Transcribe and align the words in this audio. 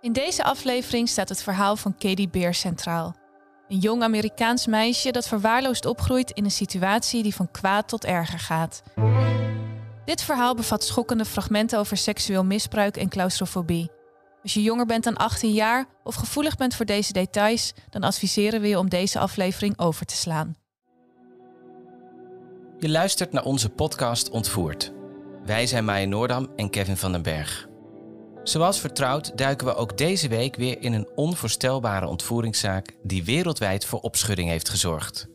In 0.00 0.12
deze 0.12 0.44
aflevering 0.44 1.08
staat 1.08 1.28
het 1.28 1.42
verhaal 1.42 1.76
van 1.76 1.96
Katie 1.98 2.28
Beer 2.28 2.54
centraal. 2.54 3.14
Een 3.68 3.78
jong 3.78 4.02
Amerikaans 4.02 4.66
meisje 4.66 5.10
dat 5.10 5.28
verwaarloosd 5.28 5.86
opgroeit 5.86 6.30
in 6.30 6.44
een 6.44 6.50
situatie 6.50 7.22
die 7.22 7.34
van 7.34 7.50
kwaad 7.50 7.88
tot 7.88 8.04
erger 8.04 8.38
gaat. 8.38 8.82
Dit 10.04 10.22
verhaal 10.22 10.54
bevat 10.54 10.84
schokkende 10.84 11.24
fragmenten 11.24 11.78
over 11.78 11.96
seksueel 11.96 12.44
misbruik 12.44 12.96
en 12.96 13.08
claustrofobie. 13.08 13.90
Als 14.42 14.54
je 14.54 14.62
jonger 14.62 14.86
bent 14.86 15.04
dan 15.04 15.16
18 15.16 15.52
jaar 15.52 15.86
of 16.04 16.14
gevoelig 16.14 16.56
bent 16.56 16.74
voor 16.74 16.86
deze 16.86 17.12
details, 17.12 17.72
dan 17.90 18.02
adviseren 18.02 18.60
we 18.60 18.68
je 18.68 18.78
om 18.78 18.88
deze 18.88 19.18
aflevering 19.18 19.78
over 19.78 20.06
te 20.06 20.16
slaan. 20.16 20.56
Je 22.78 22.88
luistert 22.88 23.32
naar 23.32 23.44
onze 23.44 23.68
podcast 23.68 24.30
Ontvoerd. 24.30 24.92
Wij 25.44 25.66
zijn 25.66 25.84
Maya 25.84 26.06
Noordam 26.06 26.48
en 26.56 26.70
Kevin 26.70 26.96
van 26.96 27.12
den 27.12 27.22
Berg. 27.22 27.68
Zoals 28.48 28.80
vertrouwd 28.80 29.38
duiken 29.38 29.66
we 29.66 29.74
ook 29.74 29.98
deze 29.98 30.28
week 30.28 30.56
weer 30.56 30.82
in 30.82 30.92
een 30.92 31.08
onvoorstelbare 31.14 32.06
ontvoeringszaak 32.06 32.94
die 33.02 33.24
wereldwijd 33.24 33.84
voor 33.84 34.00
opschudding 34.00 34.48
heeft 34.48 34.68
gezorgd. 34.68 35.28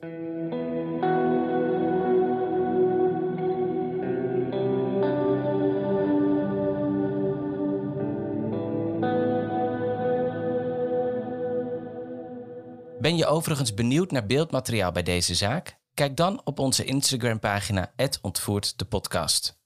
Ben 12.99 13.15
je 13.15 13.25
overigens 13.25 13.73
benieuwd 13.73 14.11
naar 14.11 14.25
beeldmateriaal 14.25 14.91
bij 14.91 15.03
deze 15.03 15.35
zaak? 15.35 15.79
Kijk 15.93 16.17
dan 16.17 16.41
op 16.43 16.59
onze 16.59 16.85
Instagram-pagina 16.85 17.93
Ontvoerd 18.21 18.77
de 18.77 18.85
podcast. 18.85 19.61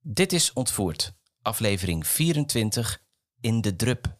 Dit 0.00 0.32
is 0.32 0.52
Ontvoerd, 0.52 1.19
aflevering 1.42 2.06
24 2.06 3.02
in 3.40 3.60
de 3.60 3.76
drup. 3.76 4.18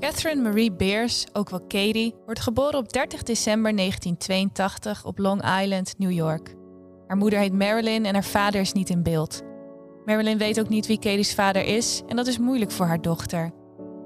Catherine 0.00 0.42
Marie 0.42 0.72
Beers, 0.72 1.26
ook 1.32 1.50
wel 1.50 1.60
Katie, 1.60 2.14
wordt 2.24 2.40
geboren 2.40 2.78
op 2.78 2.92
30 2.92 3.22
december 3.22 3.76
1982 3.76 5.04
op 5.04 5.18
Long 5.18 5.60
Island, 5.60 5.98
New 5.98 6.10
York. 6.10 6.54
Haar 7.06 7.16
moeder 7.16 7.38
heet 7.38 7.52
Marilyn 7.52 8.04
en 8.04 8.14
haar 8.14 8.24
vader 8.24 8.60
is 8.60 8.72
niet 8.72 8.90
in 8.90 9.02
beeld. 9.02 9.51
Marilyn 10.04 10.38
weet 10.38 10.60
ook 10.60 10.68
niet 10.68 10.86
wie 10.86 10.98
Katie's 10.98 11.34
vader 11.34 11.64
is 11.64 12.02
en 12.06 12.16
dat 12.16 12.26
is 12.26 12.38
moeilijk 12.38 12.70
voor 12.70 12.86
haar 12.86 13.00
dochter. 13.00 13.50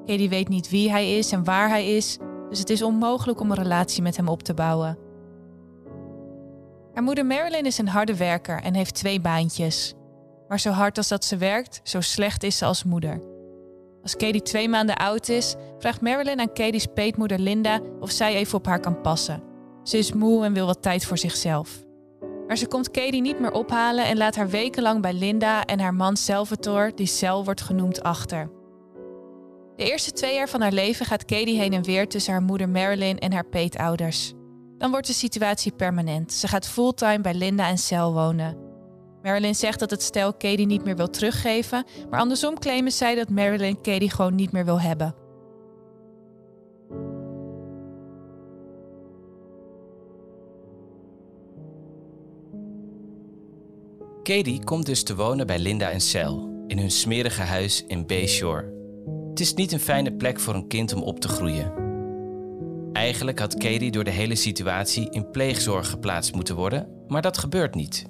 Katie 0.07 0.29
weet 0.29 0.49
niet 0.49 0.71
wie 0.71 0.91
hij 0.91 1.19
is 1.19 1.33
en 1.33 1.45
waar 1.45 1.69
hij 1.69 1.97
is, 1.97 2.19
dus 2.49 2.59
het 2.59 2.71
is 2.71 2.83
onmogelijk 2.83 3.41
om 3.41 3.51
een 3.51 3.57
relatie 3.57 4.03
met 4.03 4.17
hem 4.17 4.29
op 4.29 4.43
te 4.43 4.55
bouwen. 4.55 4.99
Haar 6.93 7.03
moeder 7.03 7.27
Marilyn 7.27 7.67
is 7.67 7.79
een 7.79 7.89
harde 7.89 8.17
werker 8.17 8.63
en 8.63 8.75
heeft 8.75 8.95
twee 8.95 9.21
baantjes. 9.21 9.95
Maar 10.49 10.61
zo 10.61 10.71
hard 10.71 10.97
als 10.97 11.09
dat 11.09 11.25
ze 11.25 11.37
werkt, 11.37 11.81
zo 11.83 12.01
slecht 12.01 12.43
is 12.43 12.59
ze 12.59 12.65
als 12.65 12.85
moeder. 12.85 13.21
Als 14.03 14.17
Katie 14.17 14.43
twee 14.43 14.69
maanden 14.69 14.97
oud 14.97 15.29
is, 15.29 15.55
vraagt 15.79 16.01
Marilyn 16.01 16.41
aan 16.41 16.53
Katie's 16.53 16.87
peetmoeder 16.95 17.39
Linda 17.39 17.81
of 18.01 18.11
zij 18.11 18.35
even 18.35 18.59
op 18.59 18.67
haar 18.67 18.81
kan 18.81 19.01
passen. 19.01 19.43
Ze 19.83 19.99
is 19.99 20.13
moe 20.13 20.45
en 20.45 20.53
wil 20.53 20.67
wat 20.67 20.83
tijd 20.83 21.05
voor 21.05 21.19
zichzelf. 21.19 21.86
Maar 22.47 22.57
ze 22.57 22.67
komt 22.67 22.91
Katie 22.91 23.21
niet 23.21 23.41
meer 23.41 23.53
ophalen 23.53 24.05
en 24.05 24.17
laat 24.17 24.37
haar 24.37 24.49
wekenlang 24.49 25.03
bij 25.03 25.13
Linda 25.13 25.65
en 25.65 25.81
haar 25.81 25.95
man 25.95 26.17
Salvatore, 26.17 26.93
die 26.95 27.07
Cel 27.07 27.45
wordt 27.45 27.61
genoemd, 27.61 28.03
achter. 28.03 28.51
De 29.77 29.85
eerste 29.91 30.13
twee 30.13 30.35
jaar 30.35 30.49
van 30.49 30.61
haar 30.61 30.73
leven 30.73 31.07
gaat 31.07 31.25
Katie 31.25 31.59
heen 31.59 31.73
en 31.73 31.85
weer 31.85 32.09
tussen 32.09 32.33
haar 32.33 32.43
moeder 32.43 32.69
Marilyn 32.69 33.19
en 33.19 33.33
haar 33.33 33.47
peetouders. 33.47 34.33
Dan 34.79 34.91
wordt 34.91 35.07
de 35.07 35.13
situatie 35.13 35.73
permanent. 35.73 36.33
Ze 36.33 36.49
gaat 36.49 36.69
fulltime 36.69 37.21
bij 37.21 37.35
Linda 37.35 37.69
en 37.69 37.79
Cel 37.79 38.13
wonen. 38.13 38.57
Marilyn 39.23 39.55
zegt 39.55 39.79
dat 39.79 39.91
het 39.91 40.03
stel 40.03 40.33
Katie 40.33 40.67
niet 40.67 40.85
meer 40.85 40.97
wil 40.97 41.11
teruggeven, 41.11 41.85
maar 42.11 42.21
andersom 42.21 42.59
claimen 42.59 42.93
zij 42.93 43.15
dat 43.15 43.31
Marilyn 43.31 43.81
Katie 43.81 44.11
gewoon 44.11 44.35
niet 44.35 44.53
meer 44.53 44.65
wil 44.65 44.81
hebben. 44.81 45.15
Katie 54.27 54.65
komt 54.65 54.87
dus 54.87 55.03
te 55.03 55.15
wonen 55.15 55.47
bij 55.47 55.59
Linda 55.59 55.91
en 55.91 56.01
Cel 56.01 56.65
in 56.67 56.79
hun 56.79 56.91
smerige 56.91 57.43
huis 57.43 57.85
in 57.87 58.07
Bayshore. 58.07 58.73
Het 59.31 59.41
is 59.41 59.55
niet 59.55 59.73
een 59.73 59.81
fijne 59.81 60.13
plek 60.13 60.41
voor 60.41 60.55
een 60.55 60.67
kind 60.69 60.95
om 60.95 61.03
op 61.03 61.21
te 61.21 61.29
groeien. 61.29 61.73
Eigenlijk 62.93 63.39
had 63.39 63.55
Katie 63.55 63.91
door 63.91 64.05
de 64.05 64.11
hele 64.11 64.35
situatie 64.35 65.11
in 65.11 65.31
pleegzorg 65.31 65.91
geplaatst 65.91 66.35
moeten 66.35 66.57
worden, 66.57 66.89
maar 67.09 67.23
dat 67.23 67.39
gebeurt 67.39 67.75
niet. 67.75 68.07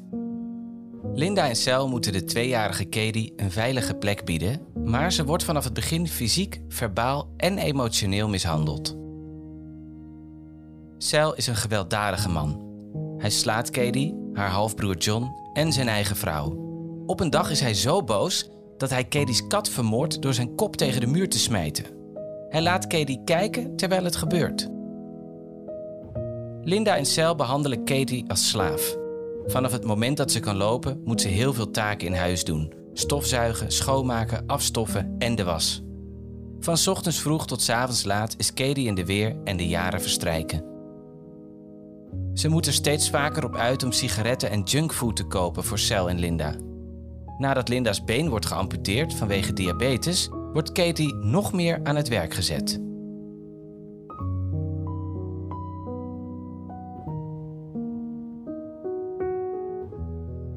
Linda 1.13 1.49
en 1.49 1.57
Cel 1.57 1.89
moeten 1.89 2.13
de 2.13 2.25
tweejarige 2.25 2.85
Katie 2.85 3.33
een 3.37 3.51
veilige 3.51 3.95
plek 3.95 4.25
bieden, 4.25 4.61
maar 4.85 5.13
ze 5.13 5.25
wordt 5.25 5.45
vanaf 5.45 5.65
het 5.65 5.75
begin 5.75 6.09
fysiek, 6.09 6.61
verbaal 6.69 7.33
en 7.37 7.59
emotioneel 7.59 8.29
mishandeld. 8.29 8.97
Cel 10.99 11.35
is 11.35 11.47
een 11.47 11.57
gewelddadige 11.57 12.29
man. 12.29 12.65
Hij 13.19 13.31
slaat 13.31 13.71
Katie, 13.71 14.15
haar 14.33 14.51
halfbroer 14.51 14.97
John 14.97 15.45
en 15.57 15.73
zijn 15.73 15.89
eigen 15.89 16.17
vrouw. 16.17 16.65
Op 17.07 17.21
een 17.21 17.31
dag 17.31 17.51
is 17.51 17.61
hij 17.61 17.75
zo 17.75 18.05
boos 18.05 18.49
dat 18.77 18.91
hij 18.91 19.05
Katie's 19.05 19.47
kat 19.47 19.69
vermoordt 19.69 20.23
door 20.23 20.35
zijn 20.35 20.55
kop 20.55 20.77
tegen 20.77 21.01
de 21.01 21.07
muur 21.07 21.29
te 21.29 21.39
smijten. 21.39 21.85
Hij 22.49 22.63
laat 22.63 22.87
Katie 22.87 23.21
kijken 23.25 23.77
terwijl 23.77 24.05
het 24.05 24.17
gebeurt. 24.17 24.69
Linda 26.63 26.97
en 26.97 27.07
Cel 27.07 27.35
behandelen 27.35 27.85
Katie 27.85 28.25
als 28.29 28.49
slaaf. 28.49 28.97
Vanaf 29.47 29.73
het 29.73 29.85
moment 29.85 30.17
dat 30.17 30.33
ze 30.33 30.41
kan 30.41 30.57
lopen, 30.57 31.01
moet 31.05 31.21
ze 31.21 31.29
heel 31.29 31.53
veel 31.53 31.71
taken 31.71 32.07
in 32.07 32.15
huis 32.15 32.45
doen: 32.45 32.73
stofzuigen, 32.93 33.73
schoonmaken, 33.73 34.47
afstoffen 34.47 35.15
en 35.19 35.35
de 35.35 35.45
was. 35.45 35.83
Van 36.61 36.77
ochtends 36.89 37.19
vroeg 37.19 37.47
tot 37.47 37.71
avonds 37.71 38.05
laat 38.05 38.35
is 38.39 38.55
Katie 38.55 38.87
in 38.87 38.95
de 38.95 39.05
weer 39.05 39.37
en 39.45 39.57
de 39.57 39.67
jaren 39.69 40.01
verstrijken. 40.01 40.76
Ze 42.33 42.49
moet 42.49 42.67
er 42.67 42.73
steeds 42.73 43.11
vaker 43.11 43.45
op 43.45 43.57
uit 43.57 43.83
om 43.83 43.93
sigaretten 43.93 44.51
en 44.51 44.63
junkfood 44.63 45.17
te 45.17 45.25
kopen 45.25 45.65
voor 45.65 45.79
Cel 45.79 46.09
en 46.09 46.19
Linda. 46.19 46.55
Nadat 47.39 47.69
Linda's 47.69 48.05
been 48.05 48.29
wordt 48.29 48.47
geamputeerd 48.47 49.15
vanwege 49.15 49.53
diabetes, 49.53 50.29
wordt 50.53 50.73
Katie 50.73 51.15
nog 51.15 51.53
meer 51.53 51.81
aan 51.83 51.97
het 51.97 52.09
werk 52.09 52.35
gezet. 52.35 52.81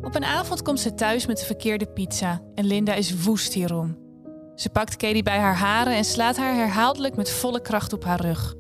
Op 0.02 0.16
een 0.16 0.26
avond 0.26 0.62
komt 0.62 0.80
ze 0.80 0.94
thuis 0.94 1.26
met 1.26 1.38
de 1.38 1.46
verkeerde 1.46 1.86
pizza 1.86 2.42
en 2.56 2.66
Linda 2.66 2.94
is 2.94 3.24
woest 3.24 3.54
hierom. 3.54 3.98
Ze 4.56 4.70
pakt 4.70 4.96
Katie 4.96 5.24
bij 5.24 5.38
haar 5.38 5.56
haren 5.56 5.96
en 5.96 6.06
slaat 6.06 6.38
haar 6.38 6.56
herhaaldelijk 6.56 7.16
met 7.16 7.32
volle 7.32 7.62
kracht 7.62 7.94
op 7.94 8.04
haar 8.04 8.22
rug. 8.22 8.56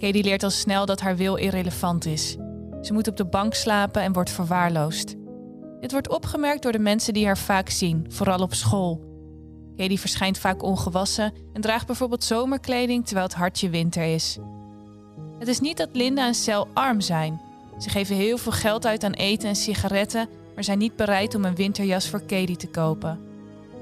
Katie 0.00 0.22
leert 0.22 0.42
al 0.42 0.50
snel 0.50 0.86
dat 0.86 1.00
haar 1.00 1.16
wil 1.16 1.34
irrelevant 1.34 2.06
is. 2.06 2.36
Ze 2.82 2.92
moet 2.92 3.08
op 3.08 3.16
de 3.16 3.24
bank 3.24 3.54
slapen 3.54 4.02
en 4.02 4.12
wordt 4.12 4.30
verwaarloosd. 4.30 5.14
Dit 5.80 5.92
wordt 5.92 6.08
opgemerkt 6.08 6.62
door 6.62 6.72
de 6.72 6.78
mensen 6.78 7.12
die 7.12 7.26
haar 7.26 7.38
vaak 7.38 7.68
zien, 7.68 8.06
vooral 8.08 8.38
op 8.38 8.54
school. 8.54 9.00
Katie 9.76 10.00
verschijnt 10.00 10.38
vaak 10.38 10.62
ongewassen 10.62 11.32
en 11.52 11.60
draagt 11.60 11.86
bijvoorbeeld 11.86 12.24
zomerkleding 12.24 13.04
terwijl 13.04 13.26
het 13.26 13.36
hartje 13.36 13.70
winter 13.70 14.14
is. 14.14 14.38
Het 15.38 15.48
is 15.48 15.60
niet 15.60 15.76
dat 15.76 15.88
Linda 15.92 16.26
en 16.26 16.34
Cel 16.34 16.68
arm 16.74 17.00
zijn. 17.00 17.40
Ze 17.78 17.90
geven 17.90 18.16
heel 18.16 18.38
veel 18.38 18.52
geld 18.52 18.86
uit 18.86 19.04
aan 19.04 19.12
eten 19.12 19.48
en 19.48 19.56
sigaretten, 19.56 20.28
maar 20.54 20.64
zijn 20.64 20.78
niet 20.78 20.96
bereid 20.96 21.34
om 21.34 21.44
een 21.44 21.54
winterjas 21.54 22.08
voor 22.08 22.20
Katie 22.20 22.56
te 22.56 22.68
kopen. 22.68 23.18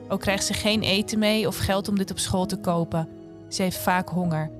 Ook 0.09 0.21
krijgt 0.21 0.45
ze 0.45 0.53
geen 0.53 0.83
eten 0.83 1.19
mee 1.19 1.47
of 1.47 1.57
geld 1.57 1.89
om 1.89 1.99
dit 1.99 2.11
op 2.11 2.19
school 2.19 2.47
te 2.47 2.57
kopen. 2.57 3.09
Ze 3.49 3.63
heeft 3.63 3.79
vaak 3.79 4.09
honger. 4.09 4.58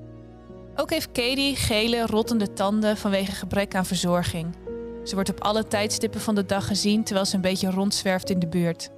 Ook 0.79 0.89
heeft 0.89 1.11
Katie 1.11 1.55
gele, 1.55 2.05
rottende 2.05 2.53
tanden 2.53 2.97
vanwege 2.97 3.31
gebrek 3.31 3.75
aan 3.75 3.85
verzorging. 3.85 4.55
Ze 5.03 5.15
wordt 5.15 5.29
op 5.29 5.41
alle 5.41 5.67
tijdstippen 5.67 6.21
van 6.21 6.35
de 6.35 6.45
dag 6.45 6.67
gezien 6.67 7.03
terwijl 7.03 7.25
ze 7.25 7.35
een 7.35 7.41
beetje 7.41 7.71
rondzwerft 7.71 8.29
in 8.29 8.39
de 8.39 8.47
buurt. 8.47 8.89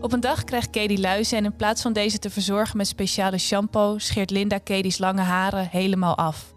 Op 0.00 0.12
een 0.12 0.20
dag 0.20 0.44
krijgt 0.44 0.70
Katie 0.70 1.00
luizen 1.00 1.38
en 1.38 1.44
in 1.44 1.56
plaats 1.56 1.82
van 1.82 1.92
deze 1.92 2.18
te 2.18 2.30
verzorgen 2.30 2.76
met 2.76 2.86
speciale 2.86 3.38
shampoo, 3.38 3.98
scheert 3.98 4.30
Linda 4.30 4.58
Katie's 4.58 4.98
lange 4.98 5.20
haren 5.20 5.68
helemaal 5.68 6.16
af. 6.16 6.54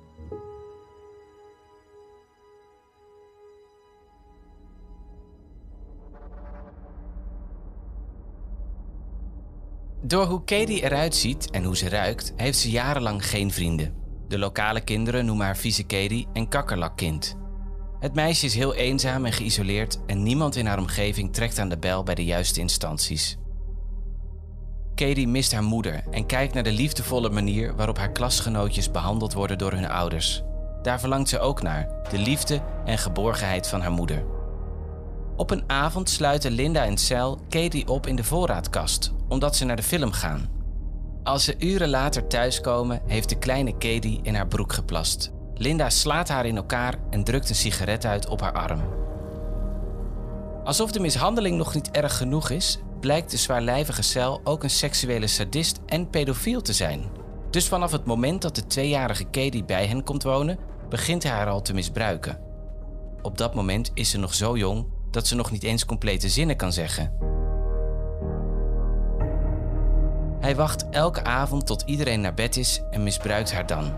Door 10.02 10.26
hoe 10.26 10.44
Katie 10.44 10.84
eruit 10.84 11.16
ziet 11.16 11.50
en 11.50 11.64
hoe 11.64 11.78
ze 11.78 11.90
ruikt, 11.90 12.34
heeft 12.36 12.58
ze 12.58 12.70
jarenlang 12.70 13.26
geen 13.26 13.52
vrienden. 13.52 14.07
De 14.28 14.38
lokale 14.38 14.82
kinderen 14.82 15.26
noemen 15.26 15.46
haar 15.46 15.58
vieze 15.58 15.84
Katie 15.84 16.28
en 16.34 16.48
kakkerlakkind. 16.48 17.36
Het 18.00 18.14
meisje 18.14 18.46
is 18.46 18.56
heel 18.56 18.74
eenzaam 18.74 19.26
en 19.26 19.34
geïsoleerd 19.34 20.00
en 20.06 20.24
niemand 20.24 20.56
in 20.56 20.66
haar 20.66 20.80
omgeving 20.80 21.34
trekt 21.34 21.60
aan 21.60 21.70
de 21.70 21.78
bel 21.78 22.04
bij 22.04 22.16
de 22.16 22.26
juiste 22.26 22.60
instanties. 22.60 23.38
Katie 24.96 25.28
mist 25.28 25.52
haar 25.52 25.64
moeder 25.64 26.04
en 26.12 26.26
kijkt 26.26 26.54
naar 26.54 26.64
de 26.64 26.72
liefdevolle 26.72 27.30
manier 27.30 27.76
waarop 27.76 27.98
haar 27.98 28.12
klasgenootjes 28.12 28.92
behandeld 28.92 29.34
worden 29.34 29.58
door 29.58 29.72
hun 29.72 29.90
ouders. 29.90 30.44
Daar 30.82 31.00
verlangt 31.00 31.30
ze 31.30 31.40
ook 31.40 31.62
naar, 31.62 31.90
de 32.10 32.18
liefde 32.18 32.62
en 32.86 32.98
geborgenheid 32.98 33.68
van 33.68 33.82
haar 33.82 33.92
moeder. 33.92 34.26
Op 35.36 35.52
een 35.52 35.64
avond 35.68 36.10
sluiten 36.10 36.52
Linda 36.52 36.86
en 36.86 36.98
Sal 36.98 37.40
Katie 37.50 37.88
op 37.88 38.08
in 38.08 38.16
de 38.16 38.24
voorraadkast, 38.24 39.14
omdat 39.28 39.56
ze 39.56 39.66
naar 39.66 39.76
de 39.76 39.84
film 39.84 40.12
gaan. 40.12 40.57
Als 41.28 41.44
ze 41.44 41.56
uren 41.58 41.90
later 41.90 42.28
thuiskomen, 42.28 43.02
heeft 43.06 43.30
de 43.30 43.38
kleine 43.38 43.72
Katie 43.72 44.20
in 44.24 44.36
haar 44.36 44.48
broek 44.48 44.74
geplast. 44.74 45.32
Linda 45.54 45.90
slaat 45.90 46.28
haar 46.28 46.46
in 46.46 46.56
elkaar 46.56 46.96
en 47.10 47.24
drukt 47.24 47.50
een 47.50 47.56
sigaret 47.56 48.06
uit 48.06 48.28
op 48.28 48.42
haar 48.42 48.54
arm. 48.54 48.82
Alsof 50.64 50.92
de 50.92 51.00
mishandeling 51.00 51.58
nog 51.58 51.74
niet 51.74 51.92
erg 51.92 52.18
genoeg 52.18 52.50
is, 52.50 52.80
blijkt 53.00 53.32
de 53.32 53.38
zwaarlijvige 53.38 54.02
cel 54.02 54.42
ook 54.44 54.64
een 54.64 54.70
seksuele 54.70 55.28
sadist 55.28 55.80
en 55.86 56.10
pedofiel 56.10 56.62
te 56.62 56.74
zijn. 56.74 57.04
Dus 57.50 57.68
vanaf 57.68 57.92
het 57.92 58.06
moment 58.06 58.42
dat 58.42 58.56
de 58.56 58.68
tweejarige 58.68 59.24
Katie 59.24 59.64
bij 59.64 59.86
hen 59.86 60.04
komt 60.04 60.24
wonen, 60.24 60.60
begint 60.90 61.24
hij 61.24 61.32
haar 61.32 61.50
al 61.50 61.62
te 61.62 61.74
misbruiken. 61.74 62.40
Op 63.22 63.38
dat 63.38 63.56
moment 63.56 63.92
is 63.94 64.10
ze 64.10 64.18
nog 64.18 64.34
zo 64.34 64.58
jong 64.58 64.88
dat 65.12 65.28
ze 65.28 65.36
nog 65.36 65.52
niet 65.52 65.64
eens 65.64 65.86
complete 65.86 66.30
zinnen 66.30 66.56
kan 66.56 66.74
zeggen. 66.74 67.37
Hij 70.48 70.56
wacht 70.56 70.90
elke 70.90 71.24
avond 71.24 71.66
tot 71.66 71.84
iedereen 71.86 72.22
naar 72.22 72.34
bed 72.34 72.58
is 72.58 72.82
en 72.92 73.04
misbruikt 73.04 73.54
haar 73.54 73.66
dan. 73.66 73.94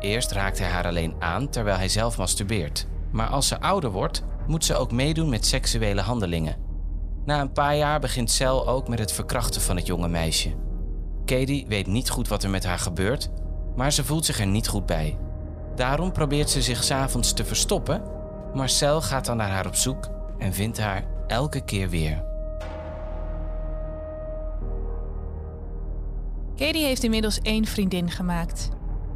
Eerst 0.00 0.32
raakt 0.32 0.58
hij 0.58 0.68
haar 0.68 0.86
alleen 0.86 1.14
aan 1.18 1.48
terwijl 1.48 1.76
hij 1.76 1.88
zelf 1.88 2.18
masturbeert. 2.18 2.86
Maar 3.10 3.26
als 3.26 3.48
ze 3.48 3.60
ouder 3.60 3.90
wordt, 3.90 4.22
moet 4.46 4.64
ze 4.64 4.74
ook 4.74 4.92
meedoen 4.92 5.28
met 5.28 5.46
seksuele 5.46 6.00
handelingen. 6.00 6.56
Na 7.24 7.40
een 7.40 7.52
paar 7.52 7.76
jaar 7.76 8.00
begint 8.00 8.30
Cel 8.30 8.68
ook 8.68 8.88
met 8.88 8.98
het 8.98 9.12
verkrachten 9.12 9.60
van 9.60 9.76
het 9.76 9.86
jonge 9.86 10.08
meisje. 10.08 10.54
Katie 11.24 11.66
weet 11.66 11.86
niet 11.86 12.10
goed 12.10 12.28
wat 12.28 12.42
er 12.42 12.50
met 12.50 12.64
haar 12.64 12.78
gebeurt, 12.78 13.30
maar 13.76 13.92
ze 13.92 14.04
voelt 14.04 14.24
zich 14.24 14.40
er 14.40 14.46
niet 14.46 14.68
goed 14.68 14.86
bij. 14.86 15.18
Daarom 15.74 16.12
probeert 16.12 16.50
ze 16.50 16.62
zich 16.62 16.84
s'avonds 16.84 17.32
te 17.32 17.44
verstoppen, 17.44 18.02
maar 18.54 18.68
Cel 18.68 19.02
gaat 19.02 19.24
dan 19.24 19.36
naar 19.36 19.50
haar 19.50 19.66
op 19.66 19.74
zoek 19.74 20.08
en 20.38 20.52
vindt 20.52 20.78
haar 20.78 21.04
elke 21.26 21.60
keer 21.64 21.88
weer. 21.88 22.27
Katie 26.58 26.84
heeft 26.84 27.04
inmiddels 27.04 27.40
één 27.40 27.64
vriendin 27.64 28.10
gemaakt. 28.10 28.68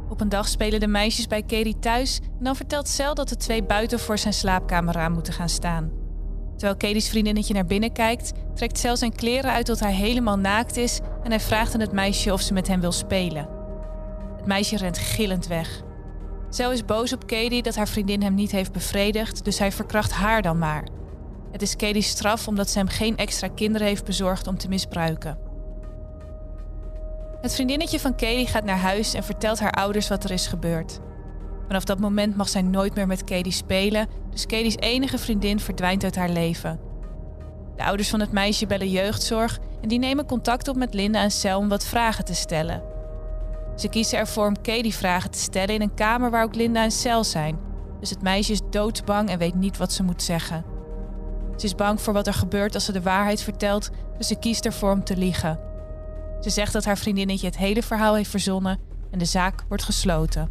Op 0.09 0.21
een 0.21 0.29
dag 0.29 0.47
spelen 0.47 0.79
de 0.79 0.87
meisjes 0.87 1.27
bij 1.27 1.41
Katie 1.41 1.79
thuis 1.79 2.19
en 2.19 2.43
dan 2.43 2.55
vertelt 2.55 2.87
Cel 2.87 3.13
dat 3.15 3.29
de 3.29 3.35
twee 3.35 3.63
buiten 3.63 3.99
voor 3.99 4.17
zijn 4.17 4.33
slaapkamer 4.33 4.97
aan 4.97 5.11
moeten 5.11 5.33
gaan 5.33 5.49
staan. 5.49 5.91
Terwijl 6.51 6.77
Katie's 6.77 7.09
vriendinnetje 7.09 7.53
naar 7.53 7.65
binnen 7.65 7.91
kijkt, 7.91 8.31
trekt 8.55 8.77
Cel 8.77 8.97
zijn 8.97 9.15
kleren 9.15 9.51
uit 9.51 9.65
tot 9.65 9.79
hij 9.79 9.93
helemaal 9.93 10.37
naakt 10.37 10.77
is 10.77 10.99
en 11.23 11.29
hij 11.29 11.39
vraagt 11.39 11.73
aan 11.73 11.79
het 11.79 11.91
meisje 11.91 12.33
of 12.33 12.41
ze 12.41 12.53
met 12.53 12.67
hem 12.67 12.79
wil 12.79 12.91
spelen. 12.91 13.49
Het 14.37 14.45
meisje 14.45 14.77
rent 14.77 14.97
gillend 14.97 15.47
weg. 15.47 15.81
Cel 16.49 16.71
is 16.71 16.85
boos 16.85 17.13
op 17.13 17.27
Katie 17.27 17.63
dat 17.63 17.75
haar 17.75 17.87
vriendin 17.87 18.21
hem 18.21 18.33
niet 18.33 18.51
heeft 18.51 18.71
bevredigd, 18.71 19.45
dus 19.45 19.59
hij 19.59 19.71
verkracht 19.71 20.11
haar 20.11 20.41
dan 20.41 20.57
maar. 20.57 20.87
Het 21.51 21.61
is 21.61 21.75
Katie's 21.75 22.09
straf 22.09 22.47
omdat 22.47 22.69
ze 22.69 22.77
hem 22.77 22.87
geen 22.87 23.17
extra 23.17 23.47
kinderen 23.47 23.87
heeft 23.87 24.05
bezorgd 24.05 24.47
om 24.47 24.57
te 24.57 24.67
misbruiken. 24.67 25.42
Het 27.43 27.55
vriendinnetje 27.55 27.99
van 27.99 28.15
Katie 28.15 28.47
gaat 28.47 28.63
naar 28.63 28.77
huis 28.77 29.13
en 29.13 29.23
vertelt 29.23 29.59
haar 29.59 29.71
ouders 29.71 30.07
wat 30.07 30.23
er 30.23 30.31
is 30.31 30.47
gebeurd. 30.47 30.99
Vanaf 31.67 31.83
dat 31.83 31.99
moment 31.99 32.35
mag 32.35 32.49
zij 32.49 32.61
nooit 32.61 32.95
meer 32.95 33.07
met 33.07 33.23
Katie 33.23 33.51
spelen, 33.51 34.07
dus 34.31 34.45
Katie's 34.45 34.75
enige 34.75 35.17
vriendin 35.17 35.59
verdwijnt 35.59 36.03
uit 36.03 36.15
haar 36.15 36.29
leven. 36.29 36.79
De 37.75 37.83
ouders 37.83 38.09
van 38.09 38.19
het 38.19 38.31
meisje 38.31 38.65
bellen 38.65 38.89
jeugdzorg 38.89 39.59
en 39.81 39.87
die 39.87 39.99
nemen 39.99 40.25
contact 40.25 40.67
op 40.67 40.75
met 40.75 40.93
Linda 40.93 41.21
en 41.21 41.31
Sel 41.31 41.59
om 41.59 41.69
wat 41.69 41.85
vragen 41.85 42.25
te 42.25 42.33
stellen. 42.33 42.83
Ze 43.75 43.89
kiezen 43.89 44.17
ervoor 44.17 44.47
om 44.47 44.61
Katie 44.61 44.95
vragen 44.95 45.31
te 45.31 45.39
stellen 45.39 45.75
in 45.75 45.81
een 45.81 45.93
kamer 45.93 46.31
waar 46.31 46.43
ook 46.43 46.55
Linda 46.55 46.83
en 46.83 46.91
Sel 46.91 47.23
zijn, 47.23 47.59
dus 47.99 48.09
het 48.09 48.21
meisje 48.21 48.51
is 48.51 48.61
doodsbang 48.69 49.29
en 49.29 49.37
weet 49.37 49.55
niet 49.55 49.77
wat 49.77 49.93
ze 49.93 50.03
moet 50.03 50.23
zeggen. 50.23 50.65
Ze 51.57 51.65
is 51.65 51.75
bang 51.75 52.01
voor 52.01 52.13
wat 52.13 52.27
er 52.27 52.33
gebeurt 52.33 52.73
als 52.75 52.85
ze 52.85 52.91
de 52.91 53.01
waarheid 53.01 53.41
vertelt, 53.41 53.89
dus 54.17 54.27
ze 54.27 54.39
kiest 54.39 54.65
ervoor 54.65 54.91
om 54.91 55.03
te 55.03 55.17
liegen. 55.17 55.71
Ze 56.43 56.49
zegt 56.49 56.73
dat 56.73 56.85
haar 56.85 56.97
vriendinnetje 56.97 57.45
het 57.45 57.57
hele 57.57 57.83
verhaal 57.83 58.15
heeft 58.15 58.29
verzonnen 58.29 58.79
en 59.11 59.19
de 59.19 59.25
zaak 59.25 59.63
wordt 59.67 59.83
gesloten. 59.83 60.49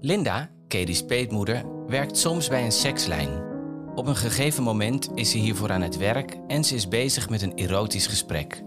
Linda, 0.00 0.50
Katie's 0.68 1.04
peetmoeder, 1.04 1.64
werkt 1.86 2.18
soms 2.18 2.48
bij 2.48 2.64
een 2.64 2.72
sekslijn. 2.72 3.46
Op 3.94 4.06
een 4.06 4.16
gegeven 4.16 4.62
moment 4.62 5.08
is 5.14 5.30
ze 5.30 5.38
hiervoor 5.38 5.72
aan 5.72 5.82
het 5.82 5.96
werk 5.96 6.36
en 6.46 6.64
ze 6.64 6.74
is 6.74 6.88
bezig 6.88 7.28
met 7.28 7.42
een 7.42 7.54
erotisch 7.54 8.06
gesprek. 8.06 8.66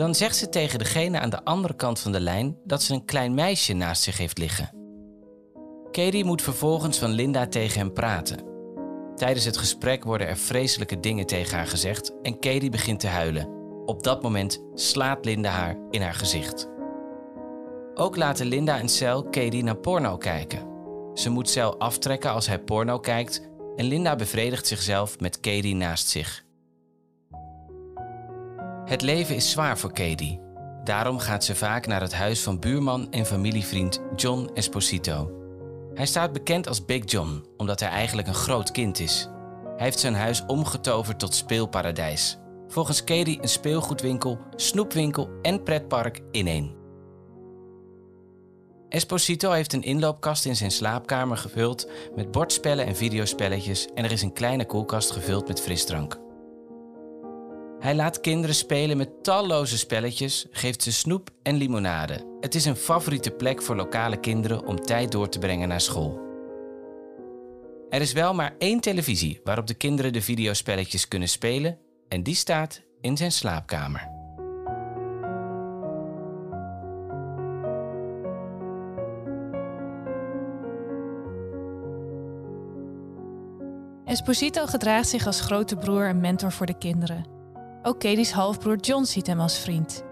Dan 0.00 0.14
zegt 0.14 0.36
ze 0.36 0.48
tegen 0.48 0.78
degene 0.78 1.20
aan 1.20 1.30
de 1.30 1.44
andere 1.44 1.74
kant 1.74 1.98
van 1.98 2.12
de 2.12 2.20
lijn 2.20 2.56
dat 2.64 2.82
ze 2.82 2.94
een 2.94 3.04
klein 3.04 3.34
meisje 3.34 3.72
naast 3.72 4.02
zich 4.02 4.18
heeft 4.18 4.38
liggen. 4.38 4.70
Katie 5.90 6.24
moet 6.24 6.42
vervolgens 6.42 6.98
van 6.98 7.10
Linda 7.10 7.46
tegen 7.46 7.78
hem 7.78 7.92
praten. 7.92 8.44
Tijdens 9.14 9.44
het 9.44 9.56
gesprek 9.56 10.04
worden 10.04 10.26
er 10.26 10.36
vreselijke 10.36 11.00
dingen 11.00 11.26
tegen 11.26 11.56
haar 11.56 11.66
gezegd 11.66 12.12
en 12.22 12.38
Katie 12.38 12.70
begint 12.70 13.00
te 13.00 13.06
huilen. 13.06 13.48
Op 13.86 14.02
dat 14.02 14.22
moment 14.22 14.62
slaat 14.74 15.24
Linda 15.24 15.50
haar 15.50 15.76
in 15.90 16.02
haar 16.02 16.14
gezicht. 16.14 16.68
Ook 17.94 18.16
laten 18.16 18.46
Linda 18.46 18.78
en 18.78 18.88
Cel 18.88 19.22
Katie 19.22 19.64
naar 19.64 19.76
porno 19.76 20.16
kijken. 20.16 20.66
Ze 21.14 21.30
moet 21.30 21.50
Cel 21.50 21.78
aftrekken 21.78 22.30
als 22.30 22.46
hij 22.46 22.58
porno 22.58 22.98
kijkt 22.98 23.48
en 23.76 23.84
Linda 23.84 24.16
bevredigt 24.16 24.66
zichzelf 24.66 25.18
met 25.18 25.40
Katie 25.40 25.74
naast 25.74 26.08
zich. 26.08 26.48
Het 28.90 29.02
leven 29.02 29.34
is 29.34 29.50
zwaar 29.50 29.78
voor 29.78 29.92
Katie. 29.92 30.40
Daarom 30.84 31.18
gaat 31.18 31.44
ze 31.44 31.54
vaak 31.54 31.86
naar 31.86 32.00
het 32.00 32.14
huis 32.14 32.42
van 32.42 32.58
buurman 32.58 33.10
en 33.12 33.26
familievriend 33.26 34.00
John 34.16 34.50
Esposito. 34.54 35.30
Hij 35.94 36.06
staat 36.06 36.32
bekend 36.32 36.68
als 36.68 36.84
Big 36.84 37.10
John, 37.10 37.44
omdat 37.56 37.80
hij 37.80 37.88
eigenlijk 37.88 38.28
een 38.28 38.34
groot 38.34 38.70
kind 38.70 38.98
is. 38.98 39.28
Hij 39.64 39.84
heeft 39.84 39.98
zijn 39.98 40.14
huis 40.14 40.46
omgetoverd 40.46 41.18
tot 41.18 41.34
speelparadijs. 41.34 42.38
Volgens 42.68 43.04
Katie 43.04 43.42
een 43.42 43.48
speelgoedwinkel, 43.48 44.38
snoepwinkel 44.56 45.28
en 45.42 45.62
pretpark 45.62 46.20
in 46.30 46.46
één. 46.46 46.74
Esposito 48.88 49.50
heeft 49.50 49.72
een 49.72 49.82
inloopkast 49.82 50.44
in 50.44 50.56
zijn 50.56 50.70
slaapkamer 50.70 51.36
gevuld 51.36 51.90
met 52.14 52.30
bordspellen 52.30 52.86
en 52.86 52.96
videospelletjes 52.96 53.88
en 53.94 54.04
er 54.04 54.12
is 54.12 54.22
een 54.22 54.32
kleine 54.32 54.66
koelkast 54.66 55.10
gevuld 55.10 55.48
met 55.48 55.60
frisdrank. 55.60 56.28
Hij 57.80 57.94
laat 57.94 58.20
kinderen 58.20 58.54
spelen 58.54 58.96
met 58.96 59.24
talloze 59.24 59.78
spelletjes, 59.78 60.46
geeft 60.50 60.82
ze 60.82 60.92
snoep 60.92 61.30
en 61.42 61.56
limonade. 61.56 62.36
Het 62.40 62.54
is 62.54 62.64
een 62.64 62.76
favoriete 62.76 63.30
plek 63.30 63.62
voor 63.62 63.76
lokale 63.76 64.20
kinderen 64.20 64.66
om 64.66 64.80
tijd 64.80 65.12
door 65.12 65.28
te 65.28 65.38
brengen 65.38 65.68
naar 65.68 65.80
school. 65.80 66.20
Er 67.88 68.00
is 68.00 68.12
wel 68.12 68.34
maar 68.34 68.54
één 68.58 68.80
televisie 68.80 69.40
waarop 69.44 69.66
de 69.66 69.74
kinderen 69.74 70.12
de 70.12 70.22
videospelletjes 70.22 71.08
kunnen 71.08 71.28
spelen 71.28 71.78
en 72.08 72.22
die 72.22 72.34
staat 72.34 72.82
in 73.00 73.16
zijn 73.16 73.32
slaapkamer. 73.32 74.08
Esposito 84.04 84.66
gedraagt 84.66 85.08
zich 85.08 85.26
als 85.26 85.40
grote 85.40 85.76
broer 85.76 86.06
en 86.06 86.20
mentor 86.20 86.52
voor 86.52 86.66
de 86.66 86.78
kinderen. 86.78 87.39
Ook 87.82 88.00
Katie's 88.00 88.30
halfbroer 88.30 88.76
John 88.76 89.04
ziet 89.04 89.26
hem 89.26 89.40
als 89.40 89.58
vriend. 89.58 90.04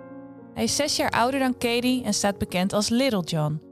Hij 0.55 0.65
is 0.65 0.77
zes 0.77 0.97
jaar 0.97 1.11
ouder 1.11 1.41
dan 1.41 1.59
Katie 1.59 2.05
en 2.05 2.15
staat 2.15 2.39
bekend 2.39 2.73
als 2.73 2.89
Little 2.89 3.23
John. 3.23 3.63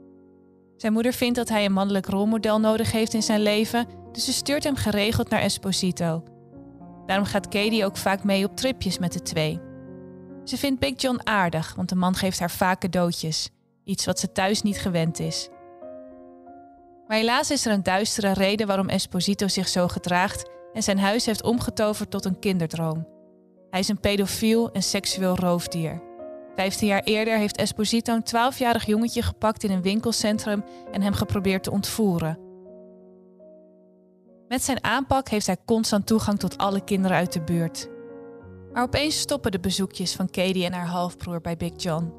Zijn 0.75 0.93
moeder 0.93 1.13
vindt 1.13 1.35
dat 1.35 1.49
hij 1.49 1.65
een 1.65 1.73
mannelijk 1.73 2.05
rolmodel 2.05 2.59
nodig 2.59 2.91
heeft 2.91 3.13
in 3.13 3.23
zijn 3.23 3.41
leven, 3.41 3.85
dus 4.11 4.25
ze 4.25 4.33
stuurt 4.33 4.63
hem 4.63 4.75
geregeld 4.75 5.29
naar 5.29 5.41
Esposito. 5.41 6.23
Daarom 7.05 7.25
gaat 7.25 7.47
Katie 7.47 7.85
ook 7.85 7.97
vaak 7.97 8.23
mee 8.23 8.45
op 8.45 8.55
tripjes 8.55 8.99
met 8.99 9.13
de 9.13 9.21
twee. 9.21 9.59
Ze 10.43 10.57
vindt 10.57 10.79
Big 10.79 11.01
John 11.01 11.19
aardig, 11.23 11.75
want 11.75 11.89
de 11.89 11.95
man 11.95 12.15
geeft 12.15 12.39
haar 12.39 12.51
vaak 12.51 12.79
cadeautjes, 12.79 13.49
iets 13.83 14.05
wat 14.05 14.19
ze 14.19 14.31
thuis 14.31 14.61
niet 14.61 14.79
gewend 14.79 15.19
is. 15.19 15.49
Maar 17.07 17.17
helaas 17.17 17.51
is 17.51 17.65
er 17.65 17.71
een 17.71 17.83
duistere 17.83 18.33
reden 18.33 18.67
waarom 18.67 18.89
Esposito 18.89 19.47
zich 19.47 19.67
zo 19.67 19.87
gedraagt 19.87 20.49
en 20.73 20.83
zijn 20.83 20.99
huis 20.99 21.25
heeft 21.25 21.43
omgetoverd 21.43 22.11
tot 22.11 22.25
een 22.25 22.39
kinderdroom. 22.39 23.16
Hij 23.69 23.79
is 23.79 23.87
een 23.87 23.99
pedofiel 23.99 24.71
en 24.71 24.83
seksueel 24.83 25.35
roofdier. 25.35 26.01
Vijftien 26.55 26.87
jaar 26.87 27.03
eerder 27.03 27.37
heeft 27.37 27.57
Esposito 27.57 28.13
een 28.13 28.23
twaalfjarig 28.23 28.85
jongetje 28.85 29.21
gepakt 29.21 29.63
in 29.63 29.71
een 29.71 29.81
winkelcentrum 29.81 30.63
en 30.91 31.01
hem 31.01 31.13
geprobeerd 31.13 31.63
te 31.63 31.71
ontvoeren. 31.71 32.39
Met 34.47 34.63
zijn 34.63 34.83
aanpak 34.83 35.29
heeft 35.29 35.45
hij 35.45 35.57
constant 35.65 36.07
toegang 36.07 36.39
tot 36.39 36.57
alle 36.57 36.83
kinderen 36.83 37.17
uit 37.17 37.33
de 37.33 37.41
buurt. 37.41 37.89
Maar 38.73 38.83
opeens 38.83 39.19
stoppen 39.19 39.51
de 39.51 39.59
bezoekjes 39.59 40.15
van 40.15 40.29
Katie 40.29 40.65
en 40.65 40.73
haar 40.73 40.87
halfbroer 40.87 41.41
bij 41.41 41.57
Big 41.57 41.71
John. 41.75 42.13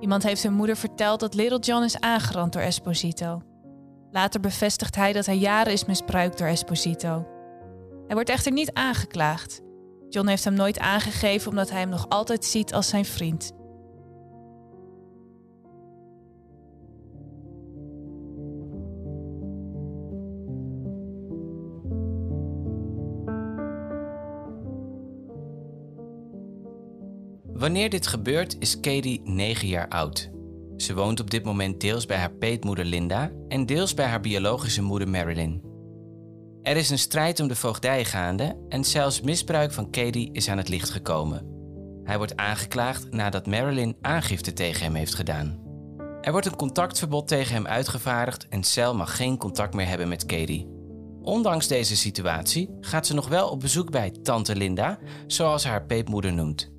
Iemand 0.00 0.22
heeft 0.22 0.42
hun 0.42 0.52
moeder 0.52 0.76
verteld 0.76 1.20
dat 1.20 1.34
Little 1.34 1.58
John 1.58 1.84
is 1.84 2.00
aangerand 2.00 2.52
door 2.52 2.62
Esposito. 2.62 3.42
Later 4.10 4.40
bevestigt 4.40 4.96
hij 4.96 5.12
dat 5.12 5.26
hij 5.26 5.36
jaren 5.36 5.72
is 5.72 5.84
misbruikt 5.84 6.38
door 6.38 6.46
Esposito. 6.46 7.26
Hij 8.06 8.14
wordt 8.14 8.30
echter 8.30 8.52
niet 8.52 8.72
aangeklaagd. 8.72 9.62
John 10.10 10.26
heeft 10.26 10.44
hem 10.44 10.54
nooit 10.54 10.78
aangegeven 10.78 11.50
omdat 11.50 11.70
hij 11.70 11.80
hem 11.80 11.88
nog 11.88 12.08
altijd 12.08 12.44
ziet 12.44 12.74
als 12.74 12.88
zijn 12.88 13.04
vriend. 13.04 13.52
Wanneer 27.52 27.90
dit 27.90 28.06
gebeurt 28.06 28.56
is 28.58 28.80
Katie 28.80 29.20
9 29.24 29.68
jaar 29.68 29.88
oud. 29.88 30.30
Ze 30.76 30.94
woont 30.94 31.20
op 31.20 31.30
dit 31.30 31.44
moment 31.44 31.80
deels 31.80 32.06
bij 32.06 32.16
haar 32.16 32.32
peetmoeder 32.32 32.84
Linda 32.84 33.30
en 33.48 33.66
deels 33.66 33.94
bij 33.94 34.06
haar 34.06 34.20
biologische 34.20 34.82
moeder 34.82 35.08
Marilyn. 35.08 35.69
Er 36.62 36.76
is 36.76 36.90
een 36.90 36.98
strijd 36.98 37.40
om 37.40 37.48
de 37.48 37.56
voogdij 37.56 38.04
gaande 38.04 38.56
en 38.68 38.84
zelfs 38.84 39.20
misbruik 39.20 39.72
van 39.72 39.90
Katie 39.90 40.32
is 40.32 40.48
aan 40.48 40.58
het 40.58 40.68
licht 40.68 40.90
gekomen. 40.90 41.58
Hij 42.04 42.16
wordt 42.16 42.36
aangeklaagd 42.36 43.10
nadat 43.10 43.46
Marilyn 43.46 43.96
aangifte 44.00 44.52
tegen 44.52 44.84
hem 44.84 44.94
heeft 44.94 45.14
gedaan. 45.14 45.58
Er 46.20 46.32
wordt 46.32 46.46
een 46.46 46.56
contactverbod 46.56 47.28
tegen 47.28 47.54
hem 47.54 47.66
uitgevaardigd 47.66 48.48
en 48.48 48.62
Cel 48.62 48.94
mag 48.94 49.16
geen 49.16 49.36
contact 49.36 49.74
meer 49.74 49.86
hebben 49.86 50.08
met 50.08 50.26
Katie. 50.26 50.68
Ondanks 51.22 51.66
deze 51.66 51.96
situatie 51.96 52.76
gaat 52.80 53.06
ze 53.06 53.14
nog 53.14 53.28
wel 53.28 53.48
op 53.48 53.60
bezoek 53.60 53.90
bij 53.90 54.10
tante 54.22 54.56
Linda, 54.56 54.98
zoals 55.26 55.64
haar 55.64 55.86
peetmoeder 55.86 56.32
noemt. 56.32 56.72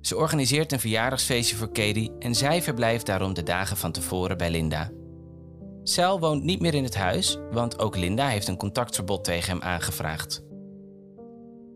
Ze 0.00 0.16
organiseert 0.16 0.72
een 0.72 0.80
verjaardagsfeestje 0.80 1.56
voor 1.56 1.72
Katie 1.72 2.12
en 2.18 2.34
zij 2.34 2.62
verblijft 2.62 3.06
daarom 3.06 3.34
de 3.34 3.42
dagen 3.42 3.76
van 3.76 3.92
tevoren 3.92 4.38
bij 4.38 4.50
Linda. 4.50 4.90
Cel 5.88 6.20
woont 6.20 6.42
niet 6.42 6.60
meer 6.60 6.74
in 6.74 6.84
het 6.84 6.94
huis, 6.94 7.38
want 7.50 7.78
ook 7.78 7.96
Linda 7.96 8.28
heeft 8.28 8.48
een 8.48 8.56
contactverbod 8.56 9.24
tegen 9.24 9.52
hem 9.52 9.62
aangevraagd. 9.62 10.42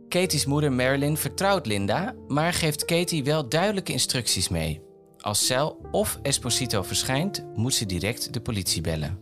Katie's 0.08 0.44
moeder 0.44 0.72
Marilyn 0.72 1.16
vertrouwt 1.16 1.66
Linda, 1.66 2.14
maar 2.28 2.52
geeft 2.52 2.84
Katie 2.84 3.24
wel 3.24 3.48
duidelijke 3.48 3.92
instructies 3.92 4.48
mee. 4.48 4.82
Als 5.18 5.46
Cel 5.46 5.80
of 5.90 6.18
Esposito 6.22 6.82
verschijnt, 6.82 7.46
moet 7.54 7.74
ze 7.74 7.86
direct 7.86 8.32
de 8.32 8.40
politie 8.40 8.80
bellen. 8.80 9.18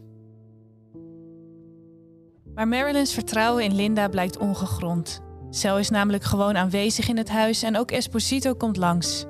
Maar 2.55 2.69
Marilyns 2.69 3.15
vertrouwen 3.15 3.65
in 3.65 3.75
Linda 3.75 4.09
blijkt 4.09 4.39
ongegrond. 4.39 5.23
Cel 5.51 5.79
is 5.79 5.91
namelijk 5.91 6.25
gewoon 6.25 6.57
aanwezig 6.57 7.09
in 7.09 7.17
het 7.17 7.29
huis 7.29 7.63
en 7.63 7.77
ook 7.77 7.91
Esposito 7.91 8.55
komt 8.55 8.77
langs. 8.77 9.27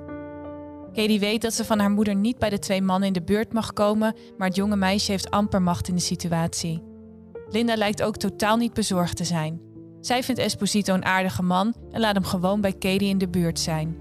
Katie 0.99 1.21
weet 1.21 1.43
dat 1.43 1.55
ze 1.55 1.64
van 1.64 1.78
haar 1.78 1.90
moeder 1.90 2.14
niet 2.14 2.38
bij 2.38 2.50
de 2.50 2.59
twee 2.59 2.83
mannen 2.83 3.07
in 3.07 3.12
de 3.12 3.23
buurt 3.23 3.52
mag 3.52 3.73
komen, 3.73 4.14
maar 4.38 4.47
het 4.47 4.57
jonge 4.57 4.76
meisje 4.76 5.11
heeft 5.11 5.31
amper 5.31 5.62
macht 5.62 5.88
in 5.88 5.95
de 5.95 6.00
situatie. 6.00 6.83
Linda 7.50 7.76
lijkt 7.76 8.02
ook 8.02 8.17
totaal 8.17 8.57
niet 8.57 8.73
bezorgd 8.73 9.17
te 9.17 9.25
zijn. 9.25 9.61
Zij 10.00 10.23
vindt 10.23 10.40
Esposito 10.40 10.95
een 10.95 11.05
aardige 11.05 11.43
man 11.43 11.75
en 11.90 12.00
laat 12.00 12.14
hem 12.14 12.25
gewoon 12.25 12.61
bij 12.61 12.73
Katie 12.73 13.09
in 13.09 13.19
de 13.19 13.28
buurt 13.28 13.59
zijn. 13.59 13.97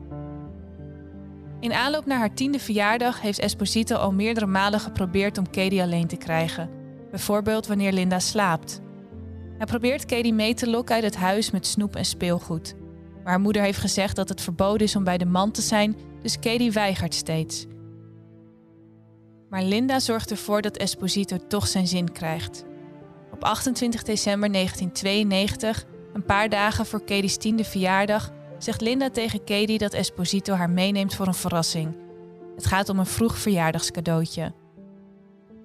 In 1.60 1.74
aanloop 1.74 2.06
naar 2.06 2.18
haar 2.18 2.34
tiende 2.34 2.60
verjaardag 2.60 3.22
heeft 3.22 3.40
Esposito 3.40 3.96
al 3.96 4.14
meerdere 4.14 4.46
malen 4.46 4.80
geprobeerd 4.80 5.38
om 5.38 5.50
Katie 5.50 5.82
alleen 5.82 6.08
te 6.08 6.18
krijgen. 6.18 6.70
Bijvoorbeeld 7.10 7.68
wanneer 7.68 7.94
Linda 7.94 8.20
slaapt. 8.20 8.82
Hij 9.58 9.66
probeert 9.66 10.06
Katie 10.06 10.34
mee 10.34 10.54
te 10.54 10.70
lokken 10.70 10.96
uit 10.96 11.04
het 11.04 11.16
huis 11.16 11.52
met 11.52 11.68
snoep 11.68 11.96
en 11.96 12.06
speelgoed. 12.06 12.76
Maar 13.24 13.36
haar 13.36 13.40
moeder 13.40 13.62
heeft 13.62 13.80
gezegd 13.80 14.16
dat 14.16 14.30
het 14.30 14.42
verboden 14.42 14.88
is 14.88 14.96
om 14.96 15.04
bij 15.04 15.18
de 15.18 15.26
man 15.26 15.52
te 15.52 15.62
zijn, 15.62 15.96
dus 16.28 16.40
Katie 16.40 16.72
weigert 16.72 17.14
steeds. 17.14 17.66
Maar 19.50 19.64
Linda 19.64 20.00
zorgt 20.00 20.32
ervoor 20.32 20.62
dat 20.62 20.78
Esposito 20.78 21.38
toch 21.48 21.68
zijn 21.68 21.88
zin 21.88 22.12
krijgt. 22.12 22.66
Op 23.32 23.44
28 23.44 24.04
december 24.04 24.52
1992, 24.52 25.86
een 26.14 26.26
paar 26.26 26.50
dagen 26.50 26.86
voor 26.86 27.00
Katie's 27.00 27.38
tiende 27.38 27.64
verjaardag, 27.64 28.32
zegt 28.58 28.82
Linda 28.82 29.10
tegen 29.10 29.44
Katie 29.44 29.78
dat 29.78 29.94
Esposito 29.94 30.54
haar 30.54 30.70
meeneemt 30.70 31.16
voor 31.16 31.28
een 31.28 31.34
verrassing. 31.34 31.96
Het 32.56 32.66
gaat 32.66 32.90
om 32.90 33.00
een 33.00 33.06
vroeg 33.06 33.38
verjaardagscadeautje. 33.38 34.54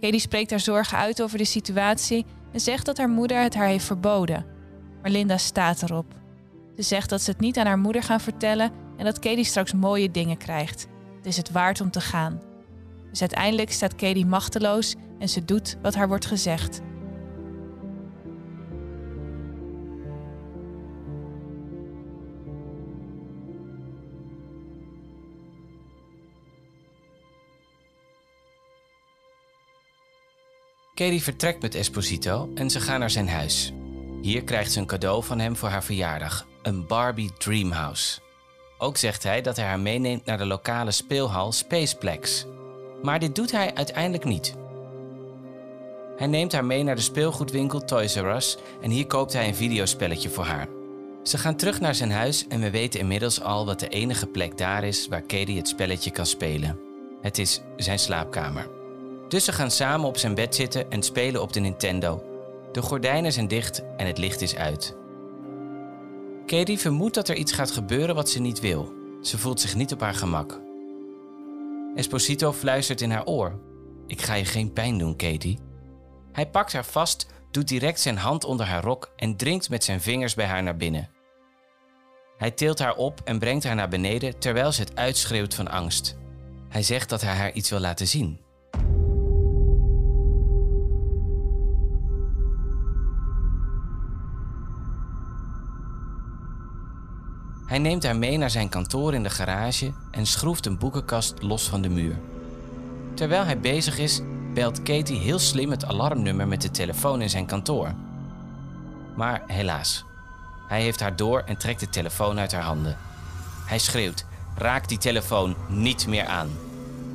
Katie 0.00 0.21
spreekt 0.21 0.50
haar 0.50 0.61
zorgen 0.61 0.99
uit 0.99 1.23
over 1.23 1.38
de 1.38 1.45
situatie 1.45 2.26
en 2.52 2.61
zegt 2.61 2.87
dat 2.87 2.99
haar 2.99 3.11
moeder 3.11 3.42
het 3.42 3.54
haar 3.54 3.69
heeft 3.69 3.85
verboden. 3.85 4.47
Maar 5.02 5.11
Linda 5.11 5.37
staat 5.37 5.83
erop. 5.83 6.14
Ze 6.76 6.83
zegt 6.83 7.11
dat 7.11 7.23
ze 7.23 7.31
het 7.31 7.40
niet 7.40 7.59
aan 7.59 7.66
haar 7.66 7.78
moeder 7.78 8.02
gaan 8.02 8.21
vertellen 8.21 8.82
en 9.02 9.09
dat 9.09 9.18
Katie 9.18 9.44
straks 9.44 9.73
mooie 9.73 10.11
dingen 10.11 10.37
krijgt. 10.37 10.87
Het 11.16 11.26
is 11.26 11.37
het 11.37 11.50
waard 11.50 11.80
om 11.80 11.90
te 11.90 12.00
gaan. 12.00 12.40
Dus 13.11 13.21
uiteindelijk 13.21 13.73
staat 13.73 13.94
Katie 13.94 14.26
machteloos 14.26 14.94
en 15.18 15.28
ze 15.28 15.44
doet 15.44 15.76
wat 15.82 15.94
haar 15.94 16.09
wordt 16.09 16.26
gezegd. 16.26 16.80
Katie 30.94 31.23
vertrekt 31.23 31.62
met 31.62 31.75
Esposito 31.75 32.50
en 32.54 32.71
ze 32.71 32.80
gaan 32.80 33.00
naar 33.00 33.11
zijn 33.11 33.28
huis. 33.28 33.73
Hier 34.21 34.44
krijgt 34.44 34.73
ze 34.73 34.78
een 34.78 34.87
cadeau 34.87 35.25
van 35.25 35.38
hem 35.38 35.56
voor 35.56 35.68
haar 35.68 35.85
verjaardag: 35.85 36.47
een 36.62 36.87
Barbie 36.87 37.32
Dreamhouse. 37.38 38.22
Ook 38.83 38.97
zegt 38.97 39.23
hij 39.23 39.43
dat 39.43 39.57
hij 39.57 39.67
haar 39.67 39.81
meeneemt 39.81 40.25
naar 40.25 40.39
de 40.39 40.47
lokale 40.47 40.91
speelhal 40.91 41.53
Spaceplex. 41.53 42.47
Maar 43.03 43.19
dit 43.19 43.35
doet 43.35 43.53
hij 43.53 43.75
uiteindelijk 43.75 44.25
niet. 44.25 44.55
Hij 46.17 46.27
neemt 46.27 46.53
haar 46.53 46.65
mee 46.65 46.83
naar 46.83 46.97
de 46.97 47.03
speelgoedwinkel 47.03 47.85
Toys 47.85 48.17
R 48.17 48.27
Us 48.27 48.57
en 48.81 48.91
hier 48.91 49.07
koopt 49.07 49.33
hij 49.33 49.49
een 49.49 49.55
videospelletje 49.55 50.29
voor 50.29 50.45
haar. 50.45 50.69
Ze 51.23 51.39
gaan 51.39 51.57
terug 51.57 51.81
naar 51.81 51.95
zijn 51.95 52.11
huis 52.11 52.47
en 52.49 52.61
we 52.61 52.71
weten 52.71 53.01
inmiddels 53.01 53.41
al 53.41 53.65
dat 53.65 53.81
de 53.81 53.89
enige 53.89 54.27
plek 54.27 54.59
daar 54.59 54.85
is 54.85 55.09
waar 55.09 55.23
Katie 55.23 55.57
het 55.57 55.69
spelletje 55.69 56.11
kan 56.11 56.27
spelen. 56.27 56.79
Het 57.21 57.39
is 57.39 57.61
zijn 57.77 57.99
slaapkamer. 57.99 58.69
Dus 59.29 59.45
ze 59.45 59.53
gaan 59.53 59.71
samen 59.71 60.07
op 60.07 60.17
zijn 60.17 60.35
bed 60.35 60.55
zitten 60.55 60.91
en 60.91 61.03
spelen 61.03 61.43
op 61.43 61.53
de 61.53 61.61
Nintendo. 61.61 62.23
De 62.73 62.83
gordijnen 62.83 63.33
zijn 63.33 63.49
dicht 63.49 63.83
en 63.97 64.07
het 64.07 64.19
licht 64.19 64.41
is 64.41 64.57
uit. 64.57 64.97
Katie 66.46 66.78
vermoedt 66.78 67.14
dat 67.14 67.28
er 67.28 67.37
iets 67.37 67.52
gaat 67.52 67.70
gebeuren 67.70 68.14
wat 68.14 68.30
ze 68.30 68.40
niet 68.40 68.61
wil. 68.61 68.92
Ze 69.22 69.38
voelt 69.38 69.61
zich 69.61 69.75
niet 69.75 69.92
op 69.92 70.00
haar 70.00 70.14
gemak. 70.14 70.61
Esposito 71.94 72.52
fluistert 72.52 73.00
in 73.00 73.11
haar 73.11 73.26
oor: 73.26 73.58
Ik 74.06 74.22
ga 74.22 74.34
je 74.34 74.44
geen 74.44 74.72
pijn 74.72 74.99
doen, 74.99 75.16
Katie. 75.16 75.58
Hij 76.32 76.50
pakt 76.50 76.72
haar 76.72 76.84
vast, 76.84 77.26
doet 77.50 77.68
direct 77.68 78.00
zijn 78.00 78.16
hand 78.16 78.44
onder 78.44 78.66
haar 78.66 78.82
rok 78.82 79.12
en 79.16 79.37
dringt 79.37 79.70
met 79.70 79.84
zijn 79.84 80.00
vingers 80.00 80.34
bij 80.34 80.46
haar 80.46 80.62
naar 80.62 80.76
binnen. 80.76 81.11
Hij 82.37 82.50
tilt 82.50 82.78
haar 82.78 82.96
op 82.96 83.20
en 83.25 83.38
brengt 83.38 83.64
haar 83.64 83.75
naar 83.75 83.88
beneden 83.88 84.38
terwijl 84.38 84.72
ze 84.72 84.80
het 84.80 84.96
uitschreeuwt 84.96 85.54
van 85.54 85.68
angst. 85.68 86.16
Hij 86.68 86.82
zegt 86.82 87.08
dat 87.08 87.20
hij 87.20 87.34
haar 87.34 87.52
iets 87.52 87.70
wil 87.70 87.80
laten 87.80 88.08
zien. 88.08 88.40
Hij 97.73 97.81
neemt 97.81 98.05
haar 98.05 98.17
mee 98.17 98.37
naar 98.37 98.50
zijn 98.50 98.69
kantoor 98.69 99.14
in 99.14 99.23
de 99.23 99.31
garage 99.31 99.93
en 100.11 100.26
schroeft 100.26 100.67
een 100.67 100.79
boekenkast 100.79 101.43
los 101.43 101.69
van 101.69 101.83
de 101.83 101.88
muur. 101.88 102.17
Terwijl 103.14 103.45
hij 103.45 103.61
bezig 103.61 103.99
is, 103.99 104.21
belt 104.55 104.83
Katie 104.83 105.19
heel 105.19 105.38
slim 105.38 105.71
het 105.71 105.85
alarmnummer 105.85 106.49
met 106.49 106.62
de 106.62 106.71
telefoon 106.71 107.23
in 107.23 107.31
zijn 107.31 107.47
kantoor. 107.47 107.95
Maar 109.17 109.43
helaas, 109.47 110.05
hij 110.69 110.83
heeft 110.83 111.00
haar 111.00 111.17
door 111.17 111.43
en 111.47 111.57
trekt 111.57 111.81
de 111.81 111.88
telefoon 111.88 112.38
uit 112.38 112.52
haar 112.52 112.62
handen. 112.62 112.97
Hij 113.67 113.79
schreeuwt: 113.79 114.25
Raak 114.57 114.88
die 114.88 114.99
telefoon 114.99 115.57
niet 115.69 116.07
meer 116.07 116.26
aan. 116.26 116.50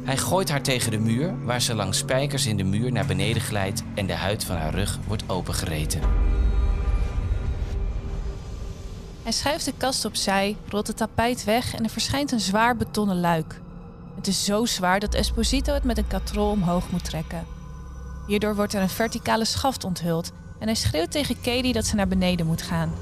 Hij 0.03 0.17
gooit 0.17 0.49
haar 0.49 0.61
tegen 0.61 0.91
de 0.91 0.99
muur, 0.99 1.43
waar 1.43 1.61
ze 1.61 1.75
langs 1.75 1.97
spijkers 1.97 2.45
in 2.45 2.57
de 2.57 2.63
muur 2.63 2.91
naar 2.91 3.05
beneden 3.05 3.41
glijdt 3.41 3.83
en 3.95 4.07
de 4.07 4.15
huid 4.15 4.43
van 4.43 4.55
haar 4.55 4.73
rug 4.73 4.99
wordt 5.07 5.29
opengereten. 5.29 6.01
Hij 9.27 9.35
schuift 9.35 9.65
de 9.65 9.73
kast 9.77 10.05
opzij, 10.05 10.57
rolt 10.67 10.87
het 10.87 10.97
tapijt 10.97 11.43
weg 11.43 11.75
en 11.75 11.83
er 11.83 11.89
verschijnt 11.89 12.31
een 12.31 12.39
zwaar 12.39 12.75
betonnen 12.75 13.19
luik. 13.19 13.61
Het 14.15 14.27
is 14.27 14.45
zo 14.45 14.65
zwaar 14.65 14.99
dat 14.99 15.13
Esposito 15.13 15.73
het 15.73 15.83
met 15.83 15.97
een 15.97 16.07
katrol 16.07 16.49
omhoog 16.49 16.91
moet 16.91 17.03
trekken. 17.03 17.45
Hierdoor 18.27 18.55
wordt 18.55 18.73
er 18.73 18.81
een 18.81 18.89
verticale 18.89 19.45
schaft 19.45 19.83
onthuld 19.83 20.31
en 20.59 20.65
hij 20.65 20.75
schreeuwt 20.75 21.11
tegen 21.11 21.41
Katie 21.41 21.73
dat 21.73 21.85
ze 21.85 21.95
naar 21.95 22.07
beneden 22.07 22.45
moet 22.45 22.61
gaan. 22.61 22.93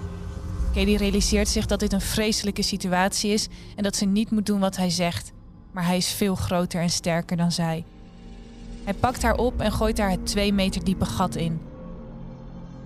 Katie 0.74 0.98
realiseert 0.98 1.48
zich 1.48 1.66
dat 1.66 1.80
dit 1.80 1.94
een 1.94 2.02
vreselijke 2.02 2.62
situatie 2.62 3.32
is 3.32 3.48
en 3.76 3.84
dat 3.84 3.96
ze 3.96 4.06
niet 4.06 4.32
moet 4.32 4.46
doen 4.46 4.60
wat 4.60 4.78
hij 4.78 4.90
zegt, 4.90 5.32
maar 5.72 5.86
hij 5.86 5.98
is 5.98 6.12
veel 6.12 6.36
groter 6.36 6.82
en 6.82 6.90
sterker 6.90 7.38
dan 7.38 7.52
zij. 7.52 7.86
Hij 8.84 8.94
pakt 8.94 9.22
haar 9.22 9.38
op 9.38 9.60
en 9.60 9.72
gooit 9.72 9.98
haar 9.98 10.12
het 10.12 10.26
twee 10.26 10.54
meter 10.54 10.84
diepe 10.84 11.06
gat 11.06 11.36
in. 11.36 11.60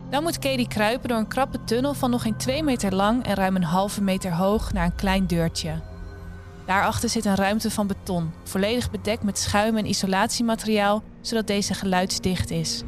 Dan 0.10 0.24
moet 0.24 0.39
Katie 0.39 0.68
kruipen 0.68 1.10
door 1.10 1.18
een 1.18 1.28
krappe 1.28 1.63
tunnel 1.63 1.94
van 1.94 2.10
nog 2.10 2.22
geen 2.22 2.38
2 2.38 2.63
meter 2.63 2.96
lang 2.96 3.25
en 3.25 3.34
ruim 3.34 3.56
een 3.56 3.63
halve 3.63 4.01
meter 4.01 4.34
hoog 4.34 4.74
naar 4.74 4.86
een 4.86 4.96
klein 4.96 5.28
deurtje. 5.28 5.82
Daarachter 6.66 7.10
zit 7.10 7.25
een 7.25 7.36
ruimte 7.36 7.72
van 7.72 7.88
beton, 7.88 8.32
volledig 8.44 8.92
bedekt 8.92 9.24
met 9.24 9.38
schuim 9.38 9.78
en 9.78 9.86
isolatiemateriaal, 9.86 11.04
zodat 11.22 11.48
deze 11.48 11.74
geluidsdicht 11.74 12.51
is. 12.51 12.84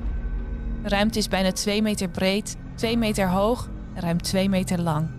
De 0.84 0.90
ruimte 0.90 1.20
is 1.20 1.28
bijna 1.28 1.51
2 1.51 1.82
meter 1.82 2.10
breed, 2.10 2.56
2 2.75 2.98
meter 2.98 3.30
hoog 3.30 3.70
en 3.94 4.01
ruim 4.01 4.22
2 4.22 4.50
meter 4.50 4.82
lang. 4.82 5.10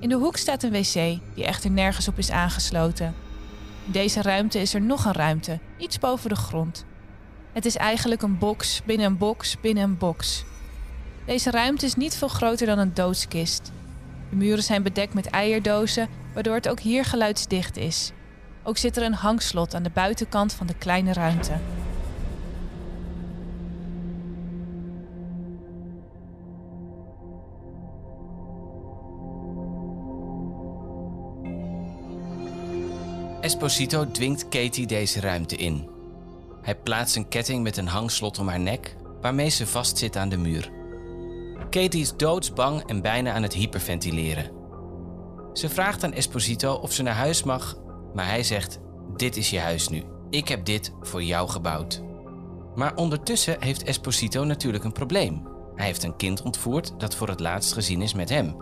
In 0.00 0.08
de 0.08 0.14
hoek 0.14 0.36
staat 0.36 0.62
een 0.62 0.72
wc, 0.72 1.20
die 1.34 1.44
echter 1.44 1.70
nergens 1.70 2.08
op 2.08 2.18
is 2.18 2.30
aangesloten. 2.30 3.14
In 3.86 3.92
deze 3.92 4.22
ruimte 4.22 4.60
is 4.60 4.74
er 4.74 4.80
nog 4.80 5.04
een 5.04 5.12
ruimte, 5.12 5.58
iets 5.78 5.98
boven 5.98 6.28
de 6.28 6.36
grond. 6.36 6.84
Het 7.52 7.64
is 7.64 7.76
eigenlijk 7.76 8.22
een 8.22 8.38
box 8.38 8.82
binnen 8.84 9.06
een 9.06 9.18
box 9.18 9.60
binnen 9.60 9.84
een 9.84 9.98
box. 9.98 10.44
Deze 11.30 11.50
ruimte 11.50 11.86
is 11.86 11.94
niet 11.94 12.16
veel 12.16 12.28
groter 12.28 12.66
dan 12.66 12.78
een 12.78 12.94
doodskist. 12.94 13.72
De 14.30 14.36
muren 14.36 14.62
zijn 14.62 14.82
bedekt 14.82 15.14
met 15.14 15.26
eierdozen, 15.26 16.08
waardoor 16.34 16.54
het 16.54 16.68
ook 16.68 16.80
hier 16.80 17.04
geluidsdicht 17.04 17.76
is. 17.76 18.12
Ook 18.62 18.76
zit 18.76 18.96
er 18.96 19.02
een 19.02 19.14
hangslot 19.14 19.74
aan 19.74 19.82
de 19.82 19.90
buitenkant 19.90 20.52
van 20.52 20.66
de 20.66 20.74
kleine 20.74 21.12
ruimte. 21.12 21.52
Esposito 33.40 34.10
dwingt 34.10 34.48
Katie 34.48 34.86
deze 34.86 35.20
ruimte 35.20 35.56
in. 35.56 35.88
Hij 36.62 36.76
plaatst 36.76 37.16
een 37.16 37.28
ketting 37.28 37.62
met 37.62 37.76
een 37.76 37.88
hangslot 37.88 38.38
om 38.38 38.48
haar 38.48 38.60
nek, 38.60 38.96
waarmee 39.20 39.48
ze 39.48 39.66
vastzit 39.66 40.16
aan 40.16 40.28
de 40.28 40.36
muur. 40.36 40.79
Katie 41.70 42.00
is 42.00 42.16
doodsbang 42.16 42.82
en 42.82 43.02
bijna 43.02 43.32
aan 43.32 43.42
het 43.42 43.54
hyperventileren. 43.54 44.50
Ze 45.52 45.68
vraagt 45.68 46.04
aan 46.04 46.12
Esposito 46.12 46.74
of 46.74 46.92
ze 46.92 47.02
naar 47.02 47.14
huis 47.14 47.42
mag, 47.42 47.78
maar 48.14 48.26
hij 48.26 48.42
zegt: 48.42 48.80
Dit 49.16 49.36
is 49.36 49.50
je 49.50 49.58
huis 49.58 49.88
nu. 49.88 50.02
Ik 50.30 50.48
heb 50.48 50.64
dit 50.64 50.92
voor 51.00 51.22
jou 51.22 51.48
gebouwd. 51.48 52.02
Maar 52.74 52.96
ondertussen 52.96 53.56
heeft 53.62 53.82
Esposito 53.82 54.44
natuurlijk 54.44 54.84
een 54.84 54.92
probleem. 54.92 55.42
Hij 55.74 55.86
heeft 55.86 56.02
een 56.02 56.16
kind 56.16 56.42
ontvoerd 56.42 56.94
dat 56.98 57.14
voor 57.14 57.28
het 57.28 57.40
laatst 57.40 57.72
gezien 57.72 58.02
is 58.02 58.14
met 58.14 58.28
hem. 58.28 58.56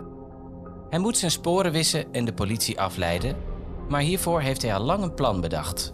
Hij 0.89 0.99
moet 0.99 1.17
zijn 1.17 1.31
sporen 1.31 1.71
wissen 1.71 2.13
en 2.13 2.25
de 2.25 2.33
politie 2.33 2.79
afleiden, 2.79 3.35
maar 3.89 4.01
hiervoor 4.01 4.41
heeft 4.41 4.61
hij 4.61 4.75
al 4.75 4.83
lang 4.83 5.03
een 5.03 5.13
plan 5.13 5.41
bedacht. 5.41 5.93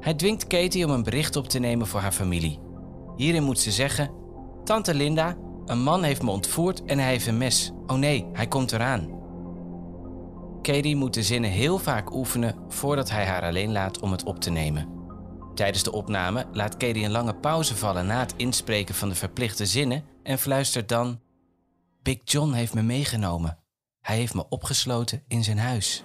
Hij 0.00 0.14
dwingt 0.14 0.46
Katie 0.46 0.84
om 0.84 0.90
een 0.90 1.02
bericht 1.02 1.36
op 1.36 1.48
te 1.48 1.58
nemen 1.58 1.86
voor 1.86 2.00
haar 2.00 2.12
familie. 2.12 2.60
Hierin 3.16 3.42
moet 3.42 3.58
ze 3.58 3.70
zeggen: 3.70 4.10
Tante 4.64 4.94
Linda, 4.94 5.36
een 5.66 5.82
man 5.82 6.02
heeft 6.02 6.22
me 6.22 6.30
ontvoerd 6.30 6.84
en 6.84 6.98
hij 6.98 7.08
heeft 7.08 7.26
een 7.26 7.38
mes. 7.38 7.72
Oh 7.86 7.96
nee, 7.96 8.26
hij 8.32 8.46
komt 8.46 8.72
eraan. 8.72 9.22
Katie 10.62 10.96
moet 10.96 11.14
de 11.14 11.22
zinnen 11.22 11.50
heel 11.50 11.78
vaak 11.78 12.14
oefenen 12.14 12.56
voordat 12.68 13.10
hij 13.10 13.26
haar 13.26 13.42
alleen 13.42 13.72
laat 13.72 14.00
om 14.00 14.10
het 14.10 14.24
op 14.24 14.40
te 14.40 14.50
nemen. 14.50 14.88
Tijdens 15.54 15.82
de 15.82 15.92
opname 15.92 16.46
laat 16.52 16.76
Katie 16.76 17.04
een 17.04 17.10
lange 17.10 17.34
pauze 17.34 17.76
vallen 17.76 18.06
na 18.06 18.20
het 18.20 18.34
inspreken 18.36 18.94
van 18.94 19.08
de 19.08 19.14
verplichte 19.14 19.66
zinnen 19.66 20.04
en 20.22 20.38
fluistert 20.38 20.88
dan: 20.88 21.20
Big 22.02 22.18
John 22.24 22.52
heeft 22.52 22.74
me 22.74 22.82
meegenomen. 22.82 23.58
Hij 24.00 24.16
heeft 24.16 24.34
me 24.34 24.48
opgesloten 24.48 25.22
in 25.28 25.44
zijn 25.44 25.58
huis. 25.58 26.02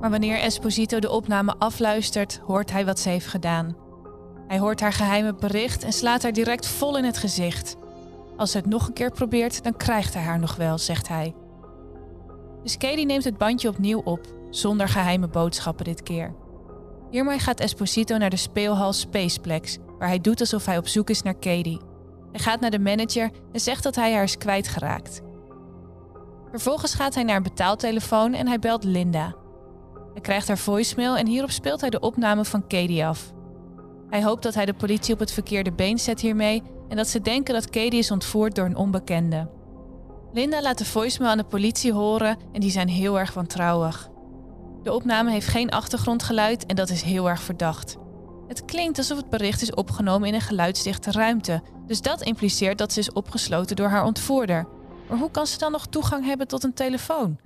Maar 0.00 0.10
wanneer 0.10 0.38
Esposito 0.38 0.98
de 0.98 1.10
opname 1.10 1.54
afluistert, 1.58 2.40
hoort 2.46 2.72
hij 2.72 2.84
wat 2.84 2.98
ze 2.98 3.08
heeft 3.08 3.26
gedaan. 3.26 3.76
Hij 4.46 4.58
hoort 4.58 4.80
haar 4.80 4.92
geheime 4.92 5.34
bericht 5.34 5.84
en 5.84 5.92
slaat 5.92 6.22
haar 6.22 6.32
direct 6.32 6.66
vol 6.66 6.98
in 6.98 7.04
het 7.04 7.18
gezicht. 7.18 7.76
Als 8.36 8.50
ze 8.50 8.56
het 8.56 8.66
nog 8.66 8.86
een 8.86 8.92
keer 8.92 9.10
probeert, 9.10 9.64
dan 9.64 9.76
krijgt 9.76 10.14
hij 10.14 10.22
haar 10.22 10.38
nog 10.38 10.56
wel, 10.56 10.78
zegt 10.78 11.08
hij. 11.08 11.34
Dus 12.62 12.76
Katie 12.76 13.06
neemt 13.06 13.24
het 13.24 13.38
bandje 13.38 13.68
opnieuw 13.68 14.00
op, 14.04 14.26
zonder 14.50 14.88
geheime 14.88 15.28
boodschappen 15.28 15.84
dit 15.84 16.02
keer. 16.02 16.34
Hiermee 17.10 17.38
gaat 17.38 17.60
Esposito 17.60 18.16
naar 18.16 18.30
de 18.30 18.36
speelhal 18.36 18.92
Spaceplex, 18.92 19.78
waar 19.98 20.08
hij 20.08 20.20
doet 20.20 20.40
alsof 20.40 20.66
hij 20.66 20.78
op 20.78 20.88
zoek 20.88 21.10
is 21.10 21.22
naar 21.22 21.34
Katie. 21.34 21.80
Hij 22.30 22.40
gaat 22.40 22.60
naar 22.60 22.70
de 22.70 22.78
manager 22.78 23.30
en 23.52 23.60
zegt 23.60 23.82
dat 23.82 23.94
hij 23.94 24.12
haar 24.12 24.22
is 24.22 24.38
kwijtgeraakt. 24.38 25.20
Vervolgens 26.50 26.94
gaat 26.94 27.14
hij 27.14 27.24
naar 27.24 27.36
een 27.36 27.42
betaaltelefoon 27.42 28.34
en 28.34 28.46
hij 28.46 28.58
belt 28.58 28.84
Linda. 28.84 29.34
Hij 30.18 30.26
krijgt 30.26 30.48
haar 30.48 30.58
voicemail 30.58 31.16
en 31.16 31.26
hierop 31.26 31.50
speelt 31.50 31.80
hij 31.80 31.90
de 31.90 32.00
opname 32.00 32.44
van 32.44 32.66
Katie 32.66 33.06
af. 33.06 33.32
Hij 34.10 34.22
hoopt 34.22 34.42
dat 34.42 34.54
hij 34.54 34.64
de 34.64 34.74
politie 34.74 35.14
op 35.14 35.20
het 35.20 35.32
verkeerde 35.32 35.72
been 35.72 35.98
zet 35.98 36.20
hiermee 36.20 36.62
en 36.88 36.96
dat 36.96 37.08
ze 37.08 37.20
denken 37.20 37.54
dat 37.54 37.70
Katie 37.70 37.98
is 37.98 38.10
ontvoerd 38.10 38.54
door 38.54 38.64
een 38.64 38.76
onbekende. 38.76 39.50
Linda 40.32 40.62
laat 40.62 40.78
de 40.78 40.84
voicemail 40.84 41.30
aan 41.30 41.38
de 41.38 41.44
politie 41.44 41.92
horen 41.92 42.36
en 42.52 42.60
die 42.60 42.70
zijn 42.70 42.88
heel 42.88 43.18
erg 43.18 43.34
wantrouwig. 43.34 44.08
De 44.82 44.92
opname 44.92 45.30
heeft 45.30 45.46
geen 45.46 45.70
achtergrondgeluid 45.70 46.66
en 46.66 46.76
dat 46.76 46.90
is 46.90 47.02
heel 47.02 47.28
erg 47.28 47.40
verdacht. 47.40 47.96
Het 48.48 48.64
klinkt 48.64 48.98
alsof 48.98 49.16
het 49.16 49.30
bericht 49.30 49.62
is 49.62 49.74
opgenomen 49.74 50.28
in 50.28 50.34
een 50.34 50.40
geluidsdichte 50.40 51.12
ruimte, 51.12 51.62
dus 51.86 52.00
dat 52.00 52.22
impliceert 52.22 52.78
dat 52.78 52.92
ze 52.92 53.00
is 53.00 53.12
opgesloten 53.12 53.76
door 53.76 53.88
haar 53.88 54.04
ontvoerder. 54.04 54.66
Maar 55.08 55.18
hoe 55.18 55.30
kan 55.30 55.46
ze 55.46 55.58
dan 55.58 55.72
nog 55.72 55.86
toegang 55.86 56.24
hebben 56.24 56.48
tot 56.48 56.64
een 56.64 56.74
telefoon? 56.74 57.38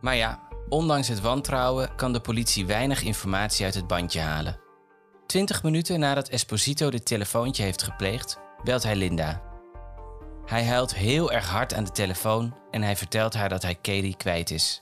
Maar 0.00 0.16
ja, 0.16 0.40
ondanks 0.68 1.08
het 1.08 1.20
wantrouwen 1.20 1.94
kan 1.94 2.12
de 2.12 2.20
politie 2.20 2.66
weinig 2.66 3.02
informatie 3.02 3.64
uit 3.64 3.74
het 3.74 3.86
bandje 3.86 4.20
halen. 4.20 4.60
Twintig 5.26 5.62
minuten 5.62 6.00
nadat 6.00 6.28
Esposito 6.28 6.90
dit 6.90 7.06
telefoontje 7.06 7.62
heeft 7.62 7.82
gepleegd, 7.82 8.38
belt 8.64 8.82
hij 8.82 8.96
Linda. 8.96 9.42
Hij 10.44 10.64
huilt 10.64 10.94
heel 10.94 11.32
erg 11.32 11.48
hard 11.48 11.74
aan 11.74 11.84
de 11.84 11.90
telefoon 11.90 12.56
en 12.70 12.82
hij 12.82 12.96
vertelt 12.96 13.34
haar 13.34 13.48
dat 13.48 13.62
hij 13.62 13.74
Katie 13.74 14.16
kwijt 14.16 14.50
is. 14.50 14.80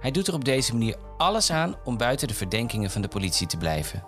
Hij 0.00 0.10
doet 0.10 0.26
er 0.26 0.34
op 0.34 0.44
deze 0.44 0.72
manier 0.72 0.96
alles 1.16 1.50
aan 1.50 1.76
om 1.84 1.96
buiten 1.96 2.28
de 2.28 2.34
verdenkingen 2.34 2.90
van 2.90 3.02
de 3.02 3.08
politie 3.08 3.46
te 3.46 3.56
blijven. 3.56 4.06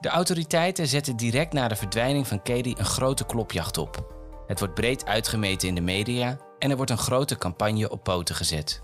De 0.00 0.08
autoriteiten 0.08 0.86
zetten 0.86 1.16
direct 1.16 1.52
na 1.52 1.68
de 1.68 1.76
verdwijning 1.76 2.26
van 2.26 2.42
Katie 2.42 2.78
een 2.78 2.84
grote 2.84 3.26
klopjacht 3.26 3.78
op. 3.78 4.14
Het 4.46 4.58
wordt 4.58 4.74
breed 4.74 5.06
uitgemeten 5.06 5.68
in 5.68 5.74
de 5.74 5.80
media 5.80 6.36
en 6.58 6.70
er 6.70 6.76
wordt 6.76 6.90
een 6.90 6.98
grote 6.98 7.36
campagne 7.36 7.90
op 7.90 8.04
poten 8.04 8.34
gezet. 8.34 8.82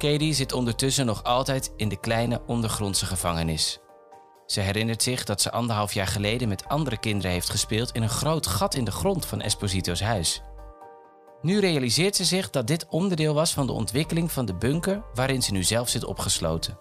Katie 0.00 0.32
zit 0.32 0.52
ondertussen 0.52 1.06
nog 1.06 1.22
altijd 1.24 1.72
in 1.76 1.88
de 1.88 2.00
kleine 2.00 2.42
ondergrondse 2.46 3.06
gevangenis. 3.06 3.80
Ze 4.46 4.60
herinnert 4.60 5.02
zich 5.02 5.24
dat 5.24 5.40
ze 5.40 5.50
anderhalf 5.50 5.92
jaar 5.92 6.06
geleden 6.06 6.48
met 6.48 6.68
andere 6.68 6.98
kinderen 6.98 7.30
heeft 7.30 7.50
gespeeld 7.50 7.92
in 7.92 8.02
een 8.02 8.08
groot 8.08 8.46
gat 8.46 8.74
in 8.74 8.84
de 8.84 8.90
grond 8.90 9.26
van 9.26 9.40
Esposito's 9.40 10.00
huis. 10.00 10.42
Nu 11.42 11.58
realiseert 11.58 12.16
ze 12.16 12.24
zich 12.24 12.50
dat 12.50 12.66
dit 12.66 12.86
onderdeel 12.88 13.34
was 13.34 13.52
van 13.52 13.66
de 13.66 13.72
ontwikkeling 13.72 14.32
van 14.32 14.44
de 14.44 14.54
bunker 14.54 15.02
waarin 15.14 15.42
ze 15.42 15.52
nu 15.52 15.62
zelf 15.62 15.88
zit 15.88 16.04
opgesloten. 16.04 16.76